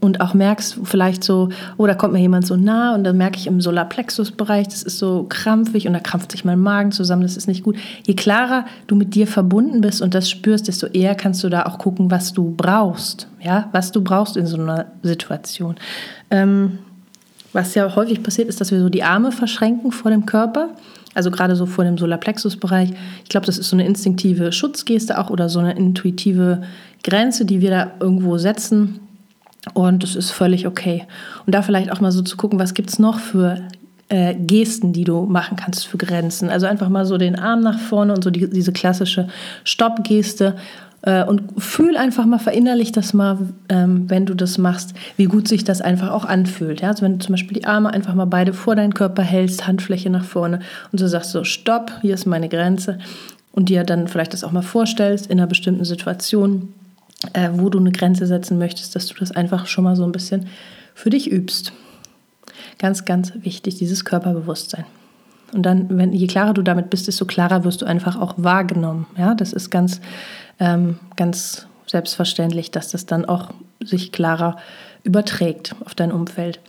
und 0.00 0.20
auch 0.20 0.34
merkst 0.34 0.78
vielleicht 0.84 1.24
so, 1.24 1.48
oh, 1.76 1.86
da 1.86 1.94
kommt 1.94 2.12
mir 2.12 2.20
jemand 2.20 2.46
so 2.46 2.56
nah 2.56 2.94
und 2.94 3.04
dann 3.04 3.16
merke 3.16 3.36
ich 3.36 3.46
im 3.46 3.60
Solarplexus-Bereich, 3.60 4.68
das 4.68 4.82
ist 4.82 4.98
so 4.98 5.26
krampfig 5.28 5.86
und 5.86 5.92
da 5.92 6.00
krampft 6.00 6.32
sich 6.32 6.44
mein 6.44 6.60
Magen 6.60 6.92
zusammen, 6.92 7.22
das 7.22 7.36
ist 7.36 7.48
nicht 7.48 7.64
gut. 7.64 7.76
Je 8.06 8.14
klarer 8.14 8.64
du 8.86 8.94
mit 8.94 9.14
dir 9.14 9.26
verbunden 9.26 9.80
bist 9.80 10.00
und 10.00 10.14
das 10.14 10.30
spürst, 10.30 10.68
desto 10.68 10.86
eher 10.86 11.14
kannst 11.14 11.42
du 11.42 11.48
da 11.48 11.66
auch 11.66 11.78
gucken, 11.78 12.10
was 12.10 12.32
du 12.32 12.54
brauchst, 12.56 13.28
ja, 13.40 13.68
was 13.72 13.90
du 13.90 14.02
brauchst 14.02 14.36
in 14.36 14.46
so 14.46 14.56
einer 14.56 14.86
Situation. 15.02 15.76
Ähm, 16.30 16.78
was 17.52 17.74
ja 17.74 17.94
häufig 17.96 18.22
passiert, 18.22 18.48
ist, 18.48 18.60
dass 18.60 18.70
wir 18.70 18.80
so 18.80 18.88
die 18.88 19.02
Arme 19.02 19.32
verschränken 19.32 19.90
vor 19.90 20.10
dem 20.10 20.26
Körper. 20.26 20.70
Also 21.14 21.30
gerade 21.30 21.56
so 21.56 21.66
vor 21.66 21.84
dem 21.84 21.98
Solarplexus-Bereich. 21.98 22.90
Ich 23.24 23.28
glaube, 23.30 23.46
das 23.46 23.58
ist 23.58 23.70
so 23.70 23.76
eine 23.76 23.86
instinktive 23.86 24.52
Schutzgeste 24.52 25.18
auch 25.18 25.30
oder 25.30 25.48
so 25.48 25.58
eine 25.58 25.72
intuitive 25.72 26.62
Grenze, 27.02 27.44
die 27.46 27.60
wir 27.60 27.70
da 27.70 27.92
irgendwo 28.00 28.36
setzen 28.36 29.00
und 29.74 30.04
es 30.04 30.16
ist 30.16 30.30
völlig 30.30 30.66
okay. 30.66 31.06
Und 31.46 31.54
da 31.54 31.62
vielleicht 31.62 31.92
auch 31.92 32.00
mal 32.00 32.12
so 32.12 32.22
zu 32.22 32.36
gucken, 32.36 32.58
was 32.58 32.74
gibt 32.74 32.90
es 32.90 32.98
noch 32.98 33.18
für 33.18 33.60
äh, 34.08 34.34
Gesten, 34.34 34.92
die 34.92 35.04
du 35.04 35.24
machen 35.24 35.56
kannst 35.56 35.86
für 35.86 35.98
Grenzen. 35.98 36.48
Also 36.48 36.66
einfach 36.66 36.88
mal 36.88 37.04
so 37.04 37.18
den 37.18 37.38
Arm 37.38 37.60
nach 37.60 37.78
vorne 37.78 38.14
und 38.14 38.24
so 38.24 38.30
die, 38.30 38.48
diese 38.48 38.72
klassische 38.72 39.28
Stoppgeste. 39.64 40.56
Äh, 41.02 41.24
und 41.24 41.62
fühl 41.62 41.96
einfach 41.96 42.26
mal, 42.26 42.38
verinnerlich 42.38 42.90
das 42.90 43.14
mal, 43.14 43.38
ähm, 43.68 44.10
wenn 44.10 44.26
du 44.26 44.34
das 44.34 44.58
machst, 44.58 44.94
wie 45.16 45.26
gut 45.26 45.46
sich 45.46 45.62
das 45.62 45.80
einfach 45.80 46.10
auch 46.10 46.24
anfühlt. 46.24 46.80
Ja? 46.80 46.88
Also 46.88 47.02
wenn 47.02 47.18
du 47.18 47.24
zum 47.24 47.34
Beispiel 47.34 47.58
die 47.58 47.66
Arme 47.66 47.92
einfach 47.92 48.14
mal 48.14 48.24
beide 48.24 48.52
vor 48.52 48.74
deinen 48.74 48.94
Körper 48.94 49.22
hältst, 49.22 49.66
Handfläche 49.66 50.10
nach 50.10 50.24
vorne 50.24 50.60
und 50.90 50.98
so 50.98 51.06
sagst 51.06 51.30
so, 51.30 51.44
stopp, 51.44 51.92
hier 52.02 52.14
ist 52.14 52.26
meine 52.26 52.48
Grenze. 52.48 52.98
Und 53.52 53.68
dir 53.68 53.84
dann 53.84 54.08
vielleicht 54.08 54.34
das 54.34 54.44
auch 54.44 54.52
mal 54.52 54.62
vorstellst 54.62 55.26
in 55.26 55.38
einer 55.38 55.48
bestimmten 55.48 55.84
Situation 55.84 56.72
äh, 57.32 57.50
wo 57.52 57.68
du 57.68 57.78
eine 57.78 57.92
Grenze 57.92 58.26
setzen 58.26 58.58
möchtest, 58.58 58.94
dass 58.94 59.06
du 59.06 59.14
das 59.14 59.32
einfach 59.32 59.66
schon 59.66 59.84
mal 59.84 59.96
so 59.96 60.04
ein 60.04 60.12
bisschen 60.12 60.46
für 60.94 61.10
dich 61.10 61.30
übst. 61.30 61.72
Ganz, 62.78 63.04
ganz 63.04 63.32
wichtig, 63.42 63.76
dieses 63.76 64.04
Körperbewusstsein. 64.04 64.84
Und 65.52 65.62
dann, 65.62 65.86
wenn, 65.96 66.12
je 66.12 66.26
klarer 66.26 66.54
du 66.54 66.62
damit 66.62 66.90
bist, 66.90 67.08
desto 67.08 67.24
klarer 67.24 67.64
wirst 67.64 67.82
du 67.82 67.86
einfach 67.86 68.20
auch 68.20 68.34
wahrgenommen. 68.36 69.06
Ja, 69.16 69.34
das 69.34 69.52
ist 69.52 69.70
ganz, 69.70 70.00
ähm, 70.60 70.98
ganz 71.16 71.66
selbstverständlich, 71.86 72.70
dass 72.70 72.90
das 72.90 73.06
dann 73.06 73.24
auch 73.24 73.50
sich 73.80 74.12
klarer 74.12 74.56
überträgt 75.04 75.74
auf 75.84 75.94
dein 75.94 76.12
Umfeld. 76.12 76.60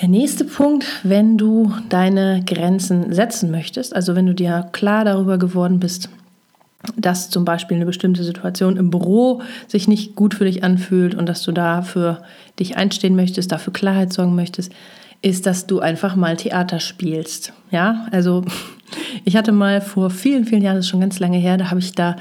Der 0.00 0.08
nächste 0.08 0.44
Punkt, 0.44 0.86
wenn 1.04 1.38
du 1.38 1.72
deine 1.88 2.42
Grenzen 2.44 3.12
setzen 3.12 3.50
möchtest, 3.50 3.94
also 3.94 4.16
wenn 4.16 4.26
du 4.26 4.34
dir 4.34 4.68
klar 4.72 5.04
darüber 5.04 5.38
geworden 5.38 5.78
bist, 5.78 6.08
dass 6.96 7.30
zum 7.30 7.44
Beispiel 7.44 7.76
eine 7.76 7.86
bestimmte 7.86 8.24
Situation 8.24 8.76
im 8.76 8.90
Büro 8.90 9.42
sich 9.68 9.88
nicht 9.88 10.16
gut 10.16 10.34
für 10.34 10.44
dich 10.44 10.64
anfühlt 10.64 11.14
und 11.14 11.28
dass 11.28 11.42
du 11.42 11.52
dafür 11.52 12.22
dich 12.58 12.76
einstehen 12.76 13.16
möchtest, 13.16 13.52
dafür 13.52 13.72
Klarheit 13.72 14.12
sorgen 14.12 14.34
möchtest, 14.34 14.72
ist, 15.22 15.46
dass 15.46 15.66
du 15.66 15.78
einfach 15.78 16.16
mal 16.16 16.36
Theater 16.36 16.80
spielst. 16.80 17.52
Ja, 17.70 18.06
also 18.10 18.44
ich 19.24 19.36
hatte 19.36 19.52
mal 19.52 19.80
vor 19.80 20.10
vielen, 20.10 20.44
vielen 20.44 20.62
Jahren, 20.62 20.76
das 20.76 20.86
ist 20.86 20.90
schon 20.90 21.00
ganz 21.00 21.20
lange 21.20 21.38
her, 21.38 21.56
da 21.56 21.70
habe 21.70 21.80
ich 21.80 21.92
da 21.92 22.16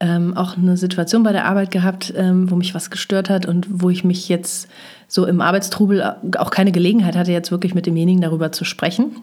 ähm, 0.00 0.36
auch 0.36 0.56
eine 0.56 0.76
Situation 0.76 1.22
bei 1.22 1.32
der 1.32 1.46
Arbeit 1.46 1.70
gehabt, 1.70 2.12
ähm, 2.16 2.50
wo 2.50 2.56
mich 2.56 2.74
was 2.74 2.90
gestört 2.90 3.30
hat 3.30 3.46
und 3.46 3.68
wo 3.70 3.88
ich 3.88 4.04
mich 4.04 4.28
jetzt 4.28 4.68
so 5.06 5.26
im 5.26 5.40
Arbeitstrubel 5.40 6.16
auch 6.38 6.50
keine 6.50 6.72
Gelegenheit 6.72 7.16
hatte, 7.16 7.32
jetzt 7.32 7.50
wirklich 7.50 7.74
mit 7.74 7.86
demjenigen 7.86 8.20
darüber 8.20 8.50
zu 8.50 8.64
sprechen. 8.64 9.16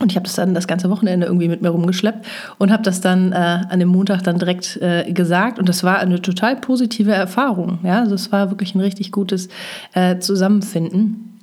Und 0.00 0.12
ich 0.12 0.16
habe 0.16 0.24
das 0.24 0.36
dann 0.36 0.54
das 0.54 0.66
ganze 0.66 0.90
Wochenende 0.90 1.26
irgendwie 1.26 1.48
mit 1.48 1.60
mir 1.60 1.70
rumgeschleppt 1.70 2.26
und 2.58 2.70
habe 2.70 2.82
das 2.82 3.00
dann 3.00 3.32
äh, 3.32 3.62
an 3.68 3.80
dem 3.80 3.88
Montag 3.88 4.22
dann 4.22 4.38
direkt 4.38 4.76
äh, 4.76 5.12
gesagt. 5.12 5.58
Und 5.58 5.68
das 5.68 5.82
war 5.82 5.98
eine 5.98 6.22
total 6.22 6.56
positive 6.56 7.12
Erfahrung. 7.12 7.80
Ja, 7.82 8.00
also 8.00 8.14
es 8.14 8.30
war 8.30 8.50
wirklich 8.50 8.74
ein 8.74 8.80
richtig 8.80 9.10
gutes 9.10 9.48
äh, 9.94 10.18
Zusammenfinden. 10.18 11.37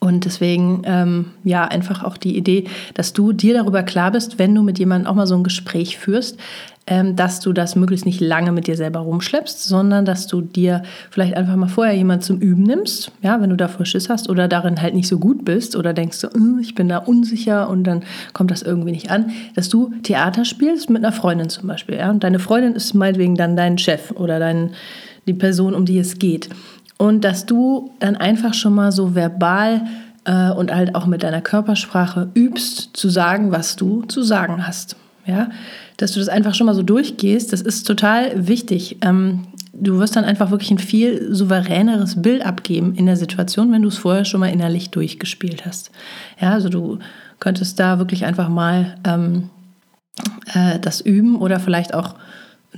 Und 0.00 0.24
deswegen, 0.24 0.80
ähm, 0.86 1.26
ja, 1.44 1.66
einfach 1.66 2.02
auch 2.04 2.16
die 2.16 2.36
Idee, 2.36 2.64
dass 2.94 3.12
du 3.12 3.32
dir 3.32 3.52
darüber 3.52 3.82
klar 3.82 4.10
bist, 4.10 4.38
wenn 4.38 4.54
du 4.54 4.62
mit 4.62 4.78
jemandem 4.78 5.06
auch 5.10 5.14
mal 5.14 5.26
so 5.26 5.36
ein 5.36 5.44
Gespräch 5.44 5.98
führst, 5.98 6.38
ähm, 6.86 7.16
dass 7.16 7.40
du 7.40 7.52
das 7.52 7.76
möglichst 7.76 8.06
nicht 8.06 8.20
lange 8.20 8.50
mit 8.50 8.66
dir 8.66 8.76
selber 8.76 9.00
rumschleppst, 9.00 9.62
sondern 9.62 10.06
dass 10.06 10.26
du 10.26 10.40
dir 10.40 10.82
vielleicht 11.10 11.36
einfach 11.36 11.54
mal 11.54 11.68
vorher 11.68 11.94
jemand 11.94 12.24
zum 12.24 12.38
Üben 12.38 12.62
nimmst, 12.62 13.12
ja, 13.22 13.40
wenn 13.42 13.50
du 13.50 13.56
davor 13.56 13.84
Schiss 13.84 14.08
hast 14.08 14.30
oder 14.30 14.48
darin 14.48 14.80
halt 14.80 14.94
nicht 14.94 15.06
so 15.06 15.18
gut 15.18 15.44
bist 15.44 15.76
oder 15.76 15.92
denkst 15.92 16.16
so, 16.16 16.28
äh, 16.28 16.60
ich 16.60 16.74
bin 16.74 16.88
da 16.88 16.96
unsicher 16.98 17.68
und 17.68 17.84
dann 17.84 18.02
kommt 18.32 18.50
das 18.50 18.62
irgendwie 18.62 18.92
nicht 18.92 19.10
an, 19.10 19.30
dass 19.54 19.68
du 19.68 19.92
Theater 20.02 20.46
spielst 20.46 20.88
mit 20.88 21.04
einer 21.04 21.12
Freundin 21.12 21.50
zum 21.50 21.68
Beispiel, 21.68 21.96
ja, 21.96 22.10
und 22.10 22.24
deine 22.24 22.38
Freundin 22.38 22.74
ist 22.74 22.94
meinetwegen 22.94 23.36
dann 23.36 23.54
dein 23.54 23.76
Chef 23.76 24.12
oder 24.12 24.38
dein, 24.38 24.70
die 25.26 25.34
Person, 25.34 25.74
um 25.74 25.84
die 25.84 25.98
es 25.98 26.18
geht. 26.18 26.48
Und 27.00 27.24
dass 27.24 27.46
du 27.46 27.92
dann 27.98 28.16
einfach 28.16 28.52
schon 28.52 28.74
mal 28.74 28.92
so 28.92 29.14
verbal 29.14 29.86
äh, 30.26 30.50
und 30.50 30.70
halt 30.70 30.94
auch 30.94 31.06
mit 31.06 31.22
deiner 31.22 31.40
Körpersprache 31.40 32.28
übst, 32.34 32.90
zu 32.92 33.08
sagen, 33.08 33.52
was 33.52 33.74
du 33.74 34.02
zu 34.02 34.22
sagen 34.22 34.66
hast. 34.66 34.96
Ja, 35.24 35.48
dass 35.96 36.12
du 36.12 36.18
das 36.18 36.28
einfach 36.28 36.54
schon 36.54 36.66
mal 36.66 36.74
so 36.74 36.82
durchgehst, 36.82 37.54
das 37.54 37.62
ist 37.62 37.84
total 37.84 38.46
wichtig. 38.48 38.98
Ähm, 39.00 39.46
du 39.72 39.98
wirst 39.98 40.14
dann 40.14 40.26
einfach 40.26 40.50
wirklich 40.50 40.70
ein 40.72 40.78
viel 40.78 41.32
souveräneres 41.32 42.20
Bild 42.20 42.44
abgeben 42.44 42.94
in 42.94 43.06
der 43.06 43.16
Situation, 43.16 43.72
wenn 43.72 43.80
du 43.80 43.88
es 43.88 43.96
vorher 43.96 44.26
schon 44.26 44.40
mal 44.40 44.52
innerlich 44.52 44.90
durchgespielt 44.90 45.64
hast. 45.64 45.90
Ja, 46.38 46.52
also 46.52 46.68
du 46.68 46.98
könntest 47.38 47.80
da 47.80 47.98
wirklich 47.98 48.26
einfach 48.26 48.50
mal 48.50 48.96
ähm, 49.06 49.48
äh, 50.52 50.78
das 50.78 51.00
üben 51.00 51.36
oder 51.36 51.60
vielleicht 51.60 51.94
auch 51.94 52.16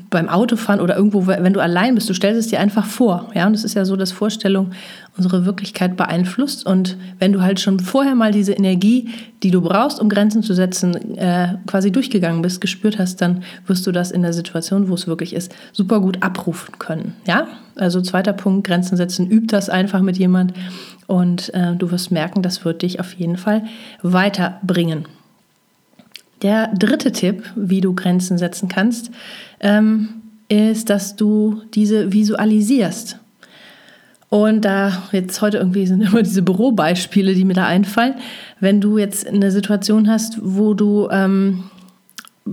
beim 0.08 0.28
Autofahren 0.28 0.80
oder 0.80 0.96
irgendwo, 0.96 1.26
wenn 1.26 1.52
du 1.52 1.60
allein 1.60 1.94
bist, 1.94 2.08
du 2.08 2.14
stellst 2.14 2.38
es 2.38 2.48
dir 2.48 2.60
einfach 2.60 2.86
vor. 2.86 3.30
Ja, 3.34 3.46
und 3.46 3.54
es 3.54 3.64
ist 3.64 3.74
ja 3.74 3.84
so, 3.84 3.96
dass 3.96 4.10
Vorstellung 4.10 4.70
unsere 5.16 5.44
Wirklichkeit 5.44 5.96
beeinflusst. 5.96 6.64
Und 6.64 6.96
wenn 7.18 7.32
du 7.32 7.42
halt 7.42 7.60
schon 7.60 7.78
vorher 7.80 8.14
mal 8.14 8.32
diese 8.32 8.52
Energie, 8.52 9.10
die 9.42 9.50
du 9.50 9.60
brauchst, 9.60 10.00
um 10.00 10.08
Grenzen 10.08 10.42
zu 10.42 10.54
setzen, 10.54 11.16
äh, 11.18 11.56
quasi 11.66 11.92
durchgegangen 11.92 12.40
bist, 12.40 12.60
gespürt 12.60 12.98
hast, 12.98 13.20
dann 13.20 13.42
wirst 13.66 13.86
du 13.86 13.92
das 13.92 14.10
in 14.10 14.22
der 14.22 14.32
Situation, 14.32 14.88
wo 14.88 14.94
es 14.94 15.06
wirklich 15.06 15.34
ist, 15.34 15.54
super 15.72 16.00
gut 16.00 16.22
abrufen 16.22 16.78
können. 16.78 17.14
Ja, 17.26 17.48
also 17.76 18.00
zweiter 18.00 18.32
Punkt, 18.32 18.66
Grenzen 18.66 18.96
setzen, 18.96 19.30
üb 19.30 19.48
das 19.48 19.68
einfach 19.68 20.00
mit 20.00 20.16
jemand 20.16 20.54
und 21.06 21.52
äh, 21.54 21.74
du 21.76 21.90
wirst 21.90 22.10
merken, 22.10 22.42
das 22.42 22.64
wird 22.64 22.82
dich 22.82 23.00
auf 23.00 23.12
jeden 23.14 23.36
Fall 23.36 23.64
weiterbringen. 24.02 25.06
Der 26.42 26.68
dritte 26.68 27.12
Tipp, 27.12 27.44
wie 27.54 27.80
du 27.80 27.94
Grenzen 27.94 28.36
setzen 28.36 28.68
kannst, 28.68 29.10
ähm, 29.60 30.08
ist, 30.48 30.90
dass 30.90 31.16
du 31.16 31.62
diese 31.74 32.12
visualisierst. 32.12 33.18
Und 34.28 34.64
da 34.64 35.02
jetzt 35.12 35.40
heute 35.40 35.58
irgendwie 35.58 35.86
sind 35.86 36.02
immer 36.06 36.22
diese 36.22 36.42
Bürobeispiele, 36.42 37.34
die 37.34 37.44
mir 37.44 37.54
da 37.54 37.66
einfallen. 37.66 38.14
Wenn 38.60 38.80
du 38.80 38.98
jetzt 38.98 39.26
eine 39.26 39.50
Situation 39.50 40.08
hast, 40.08 40.38
wo 40.42 40.74
du 40.74 41.08
ähm, 41.10 41.64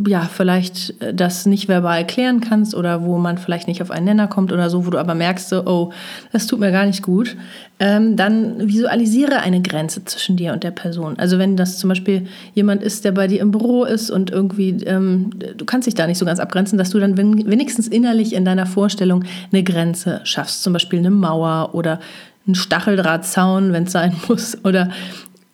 ja, 0.07 0.21
vielleicht 0.21 1.01
äh, 1.01 1.13
das 1.13 1.45
nicht 1.45 1.67
verbal 1.67 2.05
klären 2.05 2.41
kannst 2.41 2.75
oder 2.75 3.03
wo 3.03 3.17
man 3.17 3.37
vielleicht 3.37 3.67
nicht 3.67 3.81
auf 3.81 3.89
einen 3.91 4.05
Nenner 4.05 4.27
kommt 4.27 4.51
oder 4.51 4.69
so, 4.69 4.85
wo 4.85 4.91
du 4.91 4.99
aber 4.99 5.15
merkst, 5.15 5.49
so, 5.49 5.65
oh, 5.65 5.91
das 6.31 6.47
tut 6.47 6.59
mir 6.59 6.71
gar 6.71 6.85
nicht 6.85 7.01
gut, 7.01 7.35
ähm, 7.79 8.15
dann 8.15 8.67
visualisiere 8.67 9.39
eine 9.39 9.61
Grenze 9.61 10.05
zwischen 10.05 10.37
dir 10.37 10.53
und 10.53 10.63
der 10.63 10.71
Person. 10.71 11.17
Also 11.17 11.39
wenn 11.39 11.57
das 11.57 11.77
zum 11.77 11.87
Beispiel 11.89 12.27
jemand 12.53 12.83
ist, 12.83 13.03
der 13.03 13.13
bei 13.13 13.27
dir 13.27 13.41
im 13.41 13.51
Büro 13.51 13.83
ist 13.83 14.11
und 14.11 14.29
irgendwie, 14.29 14.69
ähm, 14.85 15.31
du 15.57 15.65
kannst 15.65 15.87
dich 15.87 15.95
da 15.95 16.05
nicht 16.05 16.19
so 16.19 16.25
ganz 16.25 16.39
abgrenzen, 16.39 16.77
dass 16.77 16.91
du 16.91 16.99
dann 16.99 17.17
wenigstens 17.17 17.87
innerlich 17.87 18.33
in 18.33 18.45
deiner 18.45 18.67
Vorstellung 18.67 19.23
eine 19.51 19.63
Grenze 19.63 20.21
schaffst, 20.23 20.61
zum 20.61 20.73
Beispiel 20.73 20.99
eine 20.99 21.11
Mauer 21.11 21.73
oder 21.73 21.99
einen 22.45 22.55
Stacheldrahtzaun, 22.55 23.73
wenn 23.73 23.83
es 23.83 23.91
sein 23.91 24.13
muss, 24.27 24.57
oder 24.63 24.89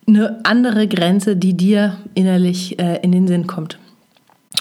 eine 0.06 0.44
andere 0.44 0.86
Grenze, 0.86 1.36
die 1.36 1.54
dir 1.54 1.96
innerlich 2.14 2.78
äh, 2.78 3.00
in 3.02 3.12
den 3.12 3.26
Sinn 3.26 3.46
kommt. 3.46 3.78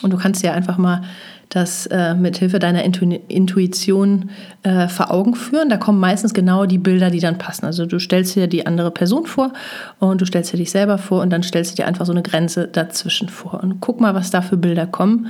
Und 0.01 0.11
du 0.11 0.17
kannst 0.17 0.43
dir 0.43 0.53
einfach 0.53 0.77
mal 0.77 1.01
das 1.49 1.85
äh, 1.87 2.15
mit 2.15 2.37
Hilfe 2.37 2.59
deiner 2.59 2.83
Intu 2.83 3.05
Intuition 3.27 4.29
äh, 4.63 4.87
vor 4.87 5.11
Augen 5.11 5.35
führen. 5.35 5.69
Da 5.69 5.77
kommen 5.77 5.99
meistens 5.99 6.33
genau 6.33 6.65
die 6.65 6.77
Bilder, 6.77 7.09
die 7.09 7.19
dann 7.19 7.37
passen. 7.37 7.65
Also 7.65 7.85
du 7.85 7.99
stellst 7.99 8.35
dir 8.35 8.47
die 8.47 8.65
andere 8.65 8.91
Person 8.91 9.25
vor 9.25 9.53
und 9.99 10.21
du 10.21 10.25
stellst 10.25 10.53
dir 10.53 10.57
dich 10.57 10.71
selber 10.71 10.97
vor 10.97 11.21
und 11.21 11.29
dann 11.29 11.43
stellst 11.43 11.71
du 11.71 11.75
dir 11.75 11.87
einfach 11.87 12.05
so 12.05 12.11
eine 12.11 12.23
Grenze 12.23 12.67
dazwischen 12.67 13.29
vor. 13.29 13.63
Und 13.63 13.79
guck 13.79 14.01
mal, 14.01 14.15
was 14.15 14.31
da 14.31 14.41
für 14.41 14.57
Bilder 14.57 14.87
kommen. 14.87 15.27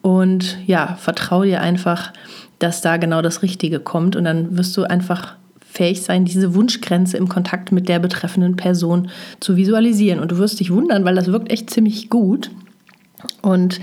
Und 0.00 0.58
ja, 0.66 0.96
vertrau 0.98 1.42
dir 1.42 1.60
einfach, 1.60 2.12
dass 2.58 2.80
da 2.80 2.96
genau 2.96 3.22
das 3.22 3.42
Richtige 3.42 3.78
kommt. 3.78 4.16
Und 4.16 4.24
dann 4.24 4.56
wirst 4.56 4.76
du 4.76 4.84
einfach 4.84 5.34
fähig 5.60 6.02
sein, 6.02 6.24
diese 6.24 6.54
Wunschgrenze 6.54 7.16
im 7.18 7.28
Kontakt 7.28 7.72
mit 7.72 7.88
der 7.88 7.98
betreffenden 7.98 8.56
Person 8.56 9.10
zu 9.38 9.56
visualisieren. 9.56 10.18
Und 10.18 10.32
du 10.32 10.38
wirst 10.38 10.60
dich 10.60 10.72
wundern, 10.72 11.04
weil 11.04 11.14
das 11.14 11.26
wirkt 11.26 11.52
echt 11.52 11.70
ziemlich 11.70 12.08
gut. 12.08 12.50
Und 13.42 13.80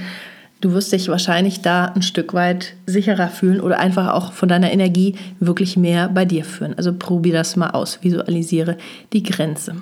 du 0.61 0.73
wirst 0.73 0.91
dich 0.91 1.07
wahrscheinlich 1.09 1.61
da 1.61 1.85
ein 1.85 2.01
Stück 2.01 2.33
weit 2.33 2.73
sicherer 2.85 3.27
fühlen 3.27 3.61
oder 3.61 3.79
einfach 3.79 4.13
auch 4.13 4.33
von 4.33 4.49
deiner 4.49 4.71
Energie 4.71 5.15
wirklich 5.39 5.77
mehr 5.77 6.09
bei 6.09 6.25
dir 6.25 6.45
führen. 6.45 6.73
Also 6.77 6.93
probier 6.93 7.33
das 7.33 7.55
mal 7.55 7.71
aus, 7.71 7.99
visualisiere 8.01 8.77
die 9.13 9.23
Grenze. 9.23 9.75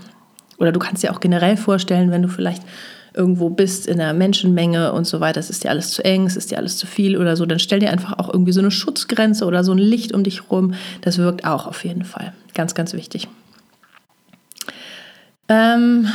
Oder 0.57 0.72
du 0.72 0.79
kannst 0.79 1.03
dir 1.03 1.12
auch 1.13 1.19
generell 1.19 1.57
vorstellen, 1.57 2.12
wenn 2.12 2.22
du 2.22 2.29
vielleicht 2.29 2.63
irgendwo 3.13 3.50
bist 3.50 3.88
in 3.88 4.00
einer 4.00 4.13
Menschenmenge 4.13 4.91
und 4.91 5.05
so 5.05 5.19
weiter, 5.19 5.39
es 5.39 5.50
ist 5.50 5.63
dir 5.63 5.69
alles 5.69 5.91
zu 5.91 6.03
eng, 6.03 6.25
es 6.25 6.36
ist 6.36 6.51
dir 6.51 6.57
alles 6.57 6.77
zu 6.77 6.88
viel 6.88 7.17
oder 7.17 7.36
so, 7.36 7.45
dann 7.45 7.60
stell 7.60 7.79
dir 7.79 7.91
einfach 7.91 8.17
auch 8.17 8.31
irgendwie 8.31 8.53
so 8.53 8.60
eine 8.60 8.72
Schutzgrenze 8.72 9.45
oder 9.45 9.63
so 9.63 9.72
ein 9.72 9.77
Licht 9.77 10.13
um 10.13 10.24
dich 10.24 10.50
rum. 10.50 10.74
Das 11.01 11.17
wirkt 11.17 11.45
auch 11.45 11.67
auf 11.67 11.83
jeden 11.83 12.05
Fall. 12.05 12.33
Ganz, 12.53 12.74
ganz 12.74 12.93
wichtig. 12.93 13.27
Ähm, 15.48 16.07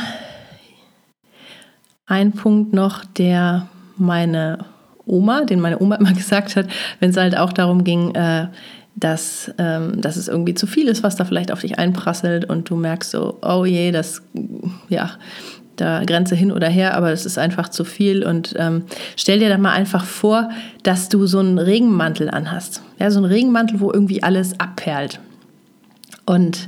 ein 2.09 2.33
Punkt 2.33 2.73
noch, 2.73 3.05
der 3.05 3.69
meine 3.95 4.65
Oma, 5.05 5.45
den 5.45 5.61
meine 5.61 5.79
Oma 5.79 5.95
immer 5.99 6.13
gesagt 6.13 6.57
hat, 6.57 6.67
wenn 6.99 7.11
es 7.11 7.17
halt 7.17 7.37
auch 7.37 7.53
darum 7.53 7.85
ging, 7.85 8.13
äh, 8.15 8.47
dass, 8.95 9.49
ähm, 9.57 10.01
dass 10.01 10.17
es 10.17 10.27
irgendwie 10.27 10.55
zu 10.55 10.67
viel 10.67 10.89
ist, 10.89 11.03
was 11.03 11.15
da 11.15 11.23
vielleicht 11.23 11.53
auf 11.53 11.61
dich 11.61 11.79
einprasselt 11.79 12.43
und 12.43 12.69
du 12.69 12.75
merkst 12.75 13.11
so, 13.11 13.37
oh 13.41 13.63
je, 13.63 13.91
das, 13.91 14.21
ja, 14.89 15.11
da 15.77 16.03
Grenze 16.03 16.35
hin 16.35 16.51
oder 16.51 16.67
her, 16.67 16.97
aber 16.97 17.13
es 17.13 17.25
ist 17.25 17.37
einfach 17.37 17.69
zu 17.69 17.85
viel. 17.85 18.25
Und 18.25 18.53
ähm, 18.57 18.83
stell 19.15 19.39
dir 19.39 19.47
dann 19.47 19.61
mal 19.61 19.71
einfach 19.71 20.03
vor, 20.03 20.49
dass 20.83 21.07
du 21.07 21.25
so 21.27 21.39
einen 21.39 21.57
Regenmantel 21.57 22.29
anhast. 22.29 22.81
Ja, 22.99 23.09
so 23.11 23.19
einen 23.19 23.31
Regenmantel, 23.31 23.79
wo 23.79 23.89
irgendwie 23.89 24.21
alles 24.21 24.59
abperlt. 24.59 25.21
Und 26.25 26.67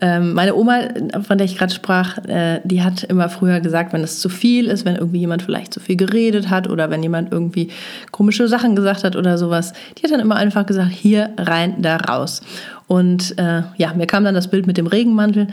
meine 0.00 0.54
Oma, 0.54 0.80
von 1.22 1.38
der 1.38 1.44
ich 1.44 1.58
gerade 1.58 1.74
sprach, 1.74 2.18
äh, 2.26 2.60
die 2.64 2.82
hat 2.82 3.04
immer 3.04 3.28
früher 3.28 3.60
gesagt, 3.60 3.92
wenn 3.92 4.02
es 4.02 4.20
zu 4.20 4.28
viel 4.28 4.66
ist, 4.66 4.84
wenn 4.84 4.96
irgendwie 4.96 5.18
jemand 5.18 5.42
vielleicht 5.42 5.74
zu 5.74 5.80
viel 5.80 5.96
geredet 5.96 6.48
hat 6.48 6.68
oder 6.68 6.90
wenn 6.90 7.02
jemand 7.02 7.32
irgendwie 7.32 7.68
komische 8.10 8.48
Sachen 8.48 8.76
gesagt 8.76 9.04
hat 9.04 9.16
oder 9.16 9.36
sowas, 9.36 9.72
die 9.98 10.02
hat 10.04 10.10
dann 10.10 10.20
immer 10.20 10.36
einfach 10.36 10.64
gesagt, 10.64 10.90
hier 10.90 11.30
rein, 11.36 11.82
da 11.82 11.96
raus. 11.96 12.40
Und 12.86 13.38
äh, 13.38 13.62
ja, 13.76 13.92
mir 13.94 14.06
kam 14.06 14.24
dann 14.24 14.34
das 14.34 14.48
Bild 14.48 14.66
mit 14.66 14.76
dem 14.76 14.86
Regenmantel 14.86 15.48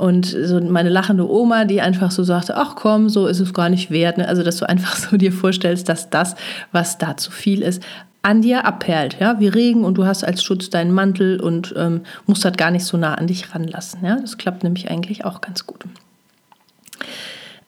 und 0.00 0.24
so 0.24 0.58
meine 0.60 0.88
lachende 0.88 1.30
Oma, 1.30 1.66
die 1.66 1.82
einfach 1.82 2.10
so 2.10 2.24
sagte, 2.24 2.56
ach 2.56 2.74
komm, 2.74 3.10
so 3.10 3.26
ist 3.26 3.38
es 3.38 3.52
gar 3.52 3.68
nicht 3.68 3.90
wert. 3.90 4.16
Ne? 4.16 4.26
Also, 4.26 4.42
dass 4.42 4.56
du 4.56 4.68
einfach 4.68 4.96
so 5.10 5.18
dir 5.18 5.30
vorstellst, 5.32 5.88
dass 5.90 6.08
das, 6.08 6.36
was 6.72 6.96
da 6.96 7.18
zu 7.18 7.30
viel 7.30 7.60
ist, 7.60 7.82
an 8.22 8.42
dir 8.42 8.66
abperlt, 8.66 9.16
ja, 9.18 9.40
wie 9.40 9.48
Regen 9.48 9.84
und 9.84 9.94
du 9.94 10.04
hast 10.04 10.24
als 10.24 10.42
Schutz 10.42 10.68
deinen 10.68 10.92
Mantel 10.92 11.40
und 11.40 11.74
ähm, 11.76 12.02
musst 12.26 12.44
das 12.44 12.56
gar 12.56 12.70
nicht 12.70 12.84
so 12.84 12.96
nah 12.96 13.14
an 13.14 13.26
dich 13.26 13.54
ranlassen. 13.54 14.04
Ja, 14.04 14.16
das 14.16 14.36
klappt 14.36 14.62
nämlich 14.62 14.90
eigentlich 14.90 15.24
auch 15.24 15.40
ganz 15.40 15.66
gut. 15.66 15.84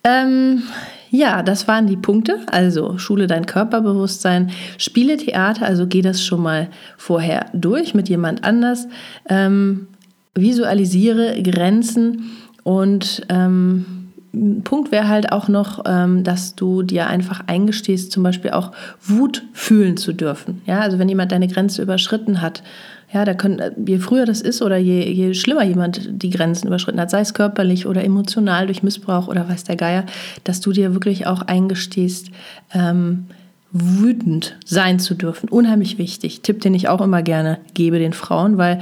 Ähm, 0.05 0.63
ja, 1.11 1.43
das 1.43 1.69
waren 1.69 1.87
die 1.87 1.97
Punkte. 1.97 2.41
Also 2.47 2.99
Schule 2.99 3.27
dein 3.27 3.47
Körperbewusstsein, 3.47 4.51
spiele 4.79 5.17
Theater, 5.17 5.67
also 5.67 5.87
geh 5.87 6.03
das 6.03 6.25
schon 6.25 6.43
mal 6.43 6.69
vorher 6.97 7.47
durch 7.53 7.95
mit 7.95 8.09
jemand 8.09 8.45
anders. 8.45 8.89
Ähm, 9.29 9.89
visualisiere 10.35 11.43
Grenzen 11.43 12.31
und 12.63 13.23
ähm, 13.29 14.02
Punkt 14.65 14.93
wäre 14.93 15.09
halt 15.09 15.31
auch 15.31 15.49
noch, 15.49 15.85
ähm, 15.87 16.25
dass 16.25 16.55
du 16.55 16.83
dir 16.83 17.07
einfach 17.07 17.43
eingestehst, 17.47 18.13
zum 18.13 18.23
Beispiel 18.23 18.53
auch 18.53 18.73
Wut 19.03 19.43
fühlen 19.53 19.97
zu 19.97 20.13
dürfen. 20.13 20.63
Ja, 20.67 20.81
also 20.81 20.99
wenn 20.99 21.09
jemand 21.09 21.33
deine 21.33 21.49
Grenze 21.49 21.83
überschritten 21.83 22.41
hat, 22.41 22.63
ja, 23.13 23.27
da 23.27 23.35
können, 23.35 23.61
je 23.87 23.99
früher 23.99 24.25
das 24.25 24.41
ist 24.41 24.63
oder 24.63 24.79
je, 24.79 25.07
je 25.11 25.35
schlimmer 25.35 25.65
jemand 25.65 26.09
die 26.11 26.31
Grenzen 26.31 26.67
überschritten 26.67 26.99
hat, 26.99 27.11
sei 27.11 27.21
es 27.21 27.35
körperlich 27.35 27.87
oder 27.87 28.03
emotional 28.03 28.67
durch 28.67 28.83
Missbrauch 28.83 29.29
oder 29.29 29.47
weiß 29.47 29.65
der 29.65 29.77
Geier, 29.77 30.07
dass 30.45 30.61
du 30.61 30.73
dir 30.73 30.95
wirklich 30.95 31.27
auch 31.27 31.43
eingestehst, 31.43 32.31
ähm, 32.73 33.27
wütend 33.71 34.57
sein 34.65 34.99
zu 34.99 35.15
dürfen. 35.15 35.51
Unheimlich 35.51 35.99
wichtig. 35.99 36.41
Tipp, 36.41 36.61
den 36.63 36.75
ich 36.75 36.89
auch 36.89 37.03
immer 37.03 37.23
gerne 37.23 37.59
gebe 37.75 37.99
den 37.99 38.13
Frauen, 38.15 38.57
weil 38.57 38.81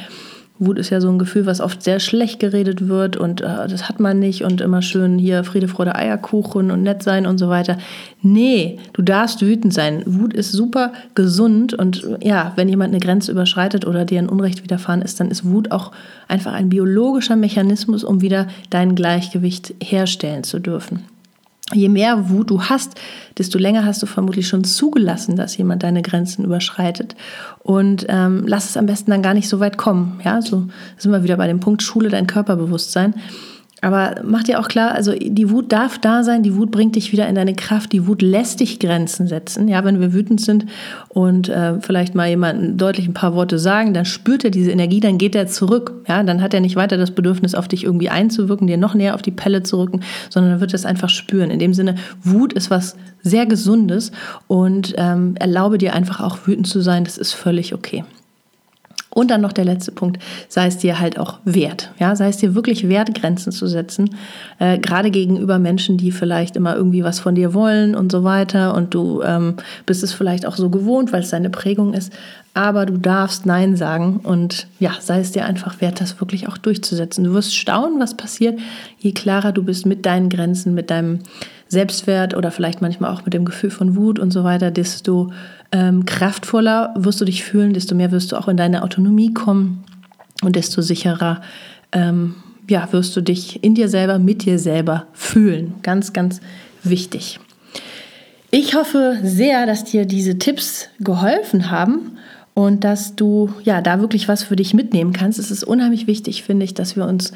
Wut 0.61 0.79
ist 0.79 0.91
ja 0.91 1.01
so 1.01 1.09
ein 1.09 1.19
Gefühl, 1.19 1.47
was 1.47 1.61
oft 1.61 1.83
sehr 1.83 2.01
schlecht 2.01 2.39
geredet 2.39 2.87
wird 2.87 3.17
und 3.17 3.41
äh, 3.41 3.67
das 3.67 3.89
hat 3.89 3.99
man 3.99 4.19
nicht 4.19 4.45
und 4.45 4.61
immer 4.61 4.83
schön 4.83 5.19
hier 5.19 5.43
Friede, 5.43 5.69
Freude, 5.69 5.95
Eierkuchen 5.95 6.71
und 6.71 6.83
nett 6.83 7.03
sein 7.03 7.27
und 7.27 7.39
so 7.39 7.49
weiter. 7.49 7.79
Nee, 8.21 8.79
du 8.93 9.01
darfst 9.01 9.41
wütend 9.41 9.73
sein. 9.73 10.03
Wut 10.05 10.35
ist 10.35 10.53
super 10.53 10.93
gesund 11.15 11.73
und 11.73 12.07
ja, 12.21 12.53
wenn 12.57 12.69
jemand 12.69 12.93
eine 12.93 13.01
Grenze 13.01 13.33
überschreitet 13.33 13.87
oder 13.87 14.05
dir 14.05 14.19
ein 14.19 14.29
Unrecht 14.29 14.63
widerfahren 14.63 15.01
ist, 15.01 15.19
dann 15.19 15.31
ist 15.31 15.47
Wut 15.47 15.73
auch 15.73 15.93
einfach 16.29 16.53
ein 16.53 16.69
biologischer 16.69 17.37
Mechanismus, 17.37 18.05
um 18.05 18.21
wieder 18.21 18.47
dein 18.69 18.95
Gleichgewicht 18.95 19.75
herstellen 19.83 20.45
zu 20.45 20.59
dürfen. 20.59 21.05
Je 21.73 21.89
mehr 21.89 22.29
Wut 22.31 22.51
du 22.51 22.63
hast, 22.63 22.95
desto 23.39 23.59
länger 23.59 23.85
hast 23.85 24.03
du 24.03 24.07
vermutlich 24.07 24.49
schon 24.49 24.65
zugelassen, 24.65 25.37
dass 25.37 25.57
jemand 25.57 25.83
deine 25.83 26.03
Grenzen 26.03 26.45
überschreitet. 26.45 27.15
Und 27.61 28.07
ähm, 28.09 28.45
lass 28.47 28.69
es 28.69 28.77
am 28.77 28.87
besten 28.87 29.11
dann 29.11 29.23
gar 29.23 29.35
nicht 29.35 29.49
so 29.49 29.61
weit 29.61 29.77
kommen. 29.77 30.21
Ja, 30.25 30.43
so 30.43 30.67
sind 30.97 31.13
wir 31.13 31.23
wieder 31.23 31.37
bei 31.37 31.47
dem 31.47 31.61
Punkt 31.61 31.83
Schule, 31.83 32.09
dein 32.09 32.27
Körperbewusstsein. 32.27 33.15
Aber 33.83 34.17
mach 34.25 34.43
dir 34.43 34.61
auch 34.61 34.69
klar, 34.69 34.93
also 34.93 35.13
die 35.13 35.51
Wut 35.51 35.73
darf 35.73 35.99
da 35.99 36.23
sein, 36.23 36.43
die 36.43 36.57
Wut 36.57 36.71
bringt 36.71 36.97
dich 36.97 37.13
wieder 37.13 37.29
in 37.29 37.35
deine 37.35 37.55
Kraft, 37.55 37.93
die 37.93 38.07
Wut 38.07 38.21
lässt 38.21 38.61
dich 38.61 38.79
Grenzen 38.79 39.27
setzen. 39.27 39.69
Ja, 39.69 39.85
wenn 39.85 40.01
wir 40.01 40.13
wütend 40.13 40.41
sind 40.41 40.67
und 41.09 41.49
äh, 41.49 41.81
vielleicht 41.81 42.15
mal 42.15 42.29
jemanden 42.29 42.77
deutlich 42.77 43.09
ein 43.09 43.15
paar 43.15 43.35
Worte 43.35 43.59
sagen, 43.59 43.95
dann 43.95 44.05
spürt 44.05 44.45
er 44.45 44.51
diese 44.51 44.71
Energie, 44.71 45.01
dann 45.01 45.19
geht 45.19 45.35
er 45.35 45.47
zurück. 45.47 46.05
Ja, 46.09 46.23
dann 46.23 46.43
hat 46.43 46.53
er 46.53 46.61
nicht 46.61 46.77
weiter 46.77 46.99
das 46.99 47.13
Bedürfnis, 47.13 47.55
auf 47.55 47.69
dich 47.69 47.85
irgendwie 47.85 48.11
einzuwirken, 48.11 48.67
dir 48.67 48.77
noch 48.77 48.95
näher 48.95 49.15
auf 49.15 49.23
die 49.23 49.31
Pelle 49.31 49.63
zu 49.63 49.79
rücken, 49.79 50.01
sondern 50.29 50.53
er 50.53 50.61
wird 50.61 50.75
es 50.75 50.85
einfach 50.85 51.09
spüren. 51.09 51.51
In 51.51 51.59
dem 51.59 51.73
Sinne, 51.73 51.95
Wut 52.23 52.53
ist 52.53 52.71
was 52.71 52.97
sehr 53.23 53.47
Gesundes 53.47 54.13
und 54.47 54.95
ähm, 54.99 55.35
erlaube 55.39 55.79
dir 55.79 55.95
einfach 55.95 56.21
auch 56.21 56.39
wütend 56.47 56.67
zu 56.67 56.81
sein, 56.81 57.05
das 57.05 57.19
ist 57.19 57.33
völlig 57.33 57.75
okay. 57.75 58.05
Und 59.13 59.33
dann 59.33 59.41
noch 59.41 59.53
der 59.53 59.65
letzte 59.65 59.91
Punkt, 59.91 60.23
sei 60.49 60.69
es 60.69 60.79
dir 60.79 61.01
halt 61.01 61.19
auch 61.19 61.41
wert. 61.45 61.91
Ja, 61.99 62.15
sei 62.15 62.29
es 62.29 62.37
dir 62.37 62.55
wirklich 62.55 62.89
wert, 62.89 63.13
Grenzen 63.13 63.51
zu 63.51 63.67
setzen, 63.67 64.11
äh, 64.61 64.79
gerade 64.79 65.11
gegenüber 65.11 65.59
Menschen, 65.59 65.97
die 65.97 66.13
vielleicht 66.13 66.55
immer 66.55 66.77
irgendwie 66.77 67.03
was 67.03 67.19
von 67.19 67.35
dir 67.35 67.53
wollen 67.53 67.97
und 67.97 68.13
so 68.13 68.23
weiter. 68.23 68.73
Und 68.75 68.95
du 68.95 69.21
ähm, 69.23 69.57
bist 69.85 70.05
es 70.05 70.13
vielleicht 70.13 70.47
auch 70.47 70.55
so 70.55 70.71
gewohnt, 70.71 71.13
weil 71.13 71.23
es 71.23 71.31
deine 71.31 71.51
Prägung 71.51 71.93
ist. 71.93 72.13
Aber 72.55 72.87
du 72.87 72.99
darfst 72.99 73.47
Nein 73.47 73.77
sagen 73.77 74.21
und 74.23 74.69
ja, 74.79 74.93
sei 75.01 75.21
es 75.21 75.33
dir 75.33 75.45
einfach 75.45 75.81
wert, 75.81 76.01
das 76.01 76.21
wirklich 76.21 76.49
auch 76.49 76.59
durchzusetzen. 76.59 77.25
Du 77.25 77.33
wirst 77.33 77.57
staunen, 77.57 77.99
was 78.01 78.17
passiert, 78.17 78.59
je 78.99 79.13
klarer 79.13 79.53
du 79.53 79.63
bist 79.65 79.87
mit 79.87 80.07
deinen 80.07 80.29
Grenzen, 80.29 80.75
mit 80.75 80.91
deinem 80.91 81.21
Selbstwert 81.71 82.37
oder 82.37 82.51
vielleicht 82.51 82.83
manchmal 82.83 83.13
auch 83.13 83.25
mit 83.25 83.33
dem 83.33 83.45
Gefühl 83.45 83.71
von 83.71 83.95
Wut 83.95 84.19
und 84.19 84.33
so 84.33 84.43
weiter, 84.43 84.73
desto 84.73 85.33
ähm, 85.71 86.05
kraftvoller 86.05 86.93
wirst 86.97 87.21
du 87.21 87.25
dich 87.25 87.45
fühlen, 87.45 87.73
desto 87.73 87.95
mehr 87.95 88.11
wirst 88.11 88.33
du 88.33 88.37
auch 88.37 88.49
in 88.49 88.57
deine 88.57 88.83
Autonomie 88.83 89.33
kommen 89.33 89.85
und 90.43 90.57
desto 90.57 90.83
sicherer 90.83 91.41
ähm, 91.93 92.35
ja, 92.69 92.89
wirst 92.93 93.17
du 93.17 93.21
dich 93.21 93.63
in 93.63 93.77
dir 93.77 93.89
selber, 93.89 94.19
mit 94.19 94.45
dir 94.45 94.59
selber 94.59 95.07
fühlen. 95.13 95.75
Ganz, 95.83 96.13
ganz 96.13 96.41
wichtig. 96.83 97.39
Ich 98.51 98.75
hoffe 98.75 99.19
sehr, 99.23 99.65
dass 99.65 99.85
dir 99.85 100.07
diese 100.07 100.39
Tipps 100.39 100.89
geholfen 100.99 101.71
haben 101.71 102.19
und 102.55 102.83
dass 102.83 103.15
du 103.15 103.51
ja 103.63 103.81
da 103.81 104.01
wirklich 104.01 104.27
was 104.27 104.43
für 104.43 104.57
dich 104.57 104.75
mitnehmen 104.75 105.13
kannst. 105.13 105.39
Es 105.39 105.53
ist 105.53 105.63
unheimlich 105.63 106.09
wichtig, 106.09 106.43
finde 106.43 106.65
ich, 106.65 106.75
dass 106.75 106.97
wir 106.97 107.07
uns 107.07 107.33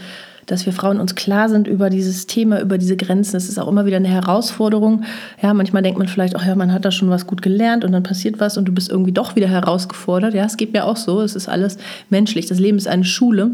dass 0.47 0.67
wir 0.67 0.73
Frauen 0.73 1.01
uns 1.01 1.15
klar 1.15 1.49
sind 1.49 1.67
über 1.67 1.91
dieses 1.91 2.27
Thema, 2.27 2.61
über 2.61 2.79
diese 2.79 2.97
Grenzen. 2.97 3.37
Es 3.37 3.49
ist 3.49 3.59
auch 3.59 3.69
immer 3.69 3.87
wieder 3.87 3.97
eine 3.97 4.09
Herausforderung. 4.09 5.05
Ja, 5.43 5.55
manchmal 5.55 5.83
denkt 5.83 5.99
man 5.99 6.09
vielleicht, 6.09 6.37
ach 6.37 6.47
ja, 6.47 6.55
man 6.55 6.73
hat 6.73 6.85
da 6.85 6.91
schon 6.91 7.11
was 7.11 7.27
gut 7.27 7.43
gelernt 7.43 7.85
und 7.85 7.93
dann 7.93 8.03
passiert 8.03 8.41
was 8.41 8.57
und 8.57 8.67
du 8.67 8.73
bist 8.73 8.91
irgendwie 8.91 9.13
doch 9.13 9.37
wieder 9.37 9.49
herausgefordert. 9.49 10.35
Ja, 10.35 10.45
es 10.45 10.57
geht 10.57 10.73
mir 10.73 10.85
auch 10.85 10.97
so. 10.97 11.21
Es 11.21 11.35
ist 11.35 11.49
alles 11.49 11.79
menschlich. 12.11 12.47
Das 12.47 12.59
Leben 12.59 12.79
ist 12.79 12.89
eine 12.89 13.05
Schule. 13.05 13.53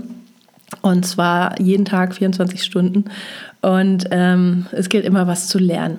Und 0.83 1.05
zwar 1.05 1.61
jeden 1.61 1.85
Tag 1.85 2.15
24 2.15 2.63
Stunden. 2.63 3.05
Und 3.61 4.07
ähm, 4.11 4.67
es 4.73 4.89
gilt 4.89 5.05
immer 5.05 5.27
was 5.27 5.49
zu 5.49 5.59
lernen. 5.59 5.99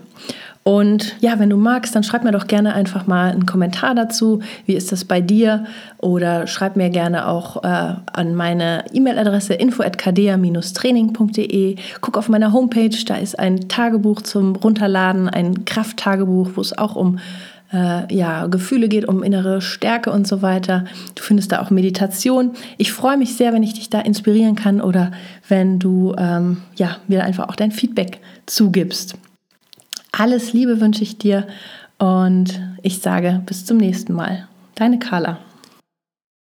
Und 0.64 1.16
ja, 1.22 1.40
wenn 1.40 1.50
du 1.50 1.58
magst, 1.58 1.96
dann 1.96 2.04
schreib 2.04 2.24
mir 2.24 2.32
doch 2.32 2.46
gerne 2.46 2.76
einfach 2.76 3.08
mal 3.08 3.32
einen 3.32 3.48
Kommentar 3.48 3.96
dazu. 3.96 4.44
Wie 4.68 4.76
ist 4.76 4.92
das 4.92 5.06
bei 5.06 5.20
dir? 5.20 5.66
Oder 5.98 6.46
schreib 6.46 6.76
mir 6.76 6.92
gerne 6.92 7.28
auch 7.28 7.64
äh, 7.64 7.96
an 8.14 8.36
meine 8.36 8.86
E-Mail-Adresse 8.94 9.56
info@kadea-training.de. 9.56 11.78
Guck 12.02 12.18
auf 12.18 12.30
meiner 12.30 12.54
Homepage, 12.54 12.96
da 13.08 13.16
ist 13.16 13.40
ein 13.40 13.70
Tagebuch 13.70 14.22
zum 14.22 14.56
Runterladen, 14.56 15.30
ein 15.30 15.66
Krafttagebuch, 15.66 16.52
wo 16.54 16.62
es 16.62 16.78
auch 16.78 16.96
um 16.96 17.18
äh, 17.74 18.14
ja, 18.14 18.46
Gefühle 18.46 18.88
geht, 18.88 19.08
um 19.08 19.24
innere 19.24 19.62
Stärke 19.62 20.12
und 20.12 20.28
so 20.28 20.44
weiter. 20.44 20.86
Du 21.16 21.24
findest 21.24 21.52
da 21.52 21.64
auch 21.64 21.72
Meditation. 21.72 22.52
Ich 22.78 22.94
freue 22.94 23.18
mich 23.18 23.36
sehr, 23.36 23.52
wenn 23.54 23.64
ich 23.64 23.74
dich 23.74 23.90
da 23.90 24.00
inspirieren 24.00 24.56
kann 24.56 24.80
oder 24.80 25.12
wenn 25.48 25.80
du 25.80 26.14
ähm, 26.20 26.58
ja, 26.76 26.98
mir 27.08 27.24
einfach 27.24 27.50
auch 27.50 27.56
dein 27.56 27.72
Feedback 27.72 28.20
zugibst. 28.46 29.16
Alles 30.12 30.54
Liebe 30.54 30.82
wünsche 30.82 31.04
ich 31.04 31.18
dir 31.18 31.48
und 31.98 32.62
ich 32.82 33.00
sage 33.00 33.42
bis 33.46 33.66
zum 33.66 33.78
nächsten 33.78 34.14
Mal. 34.14 34.48
Deine 34.76 35.00
Carla. 35.00 35.40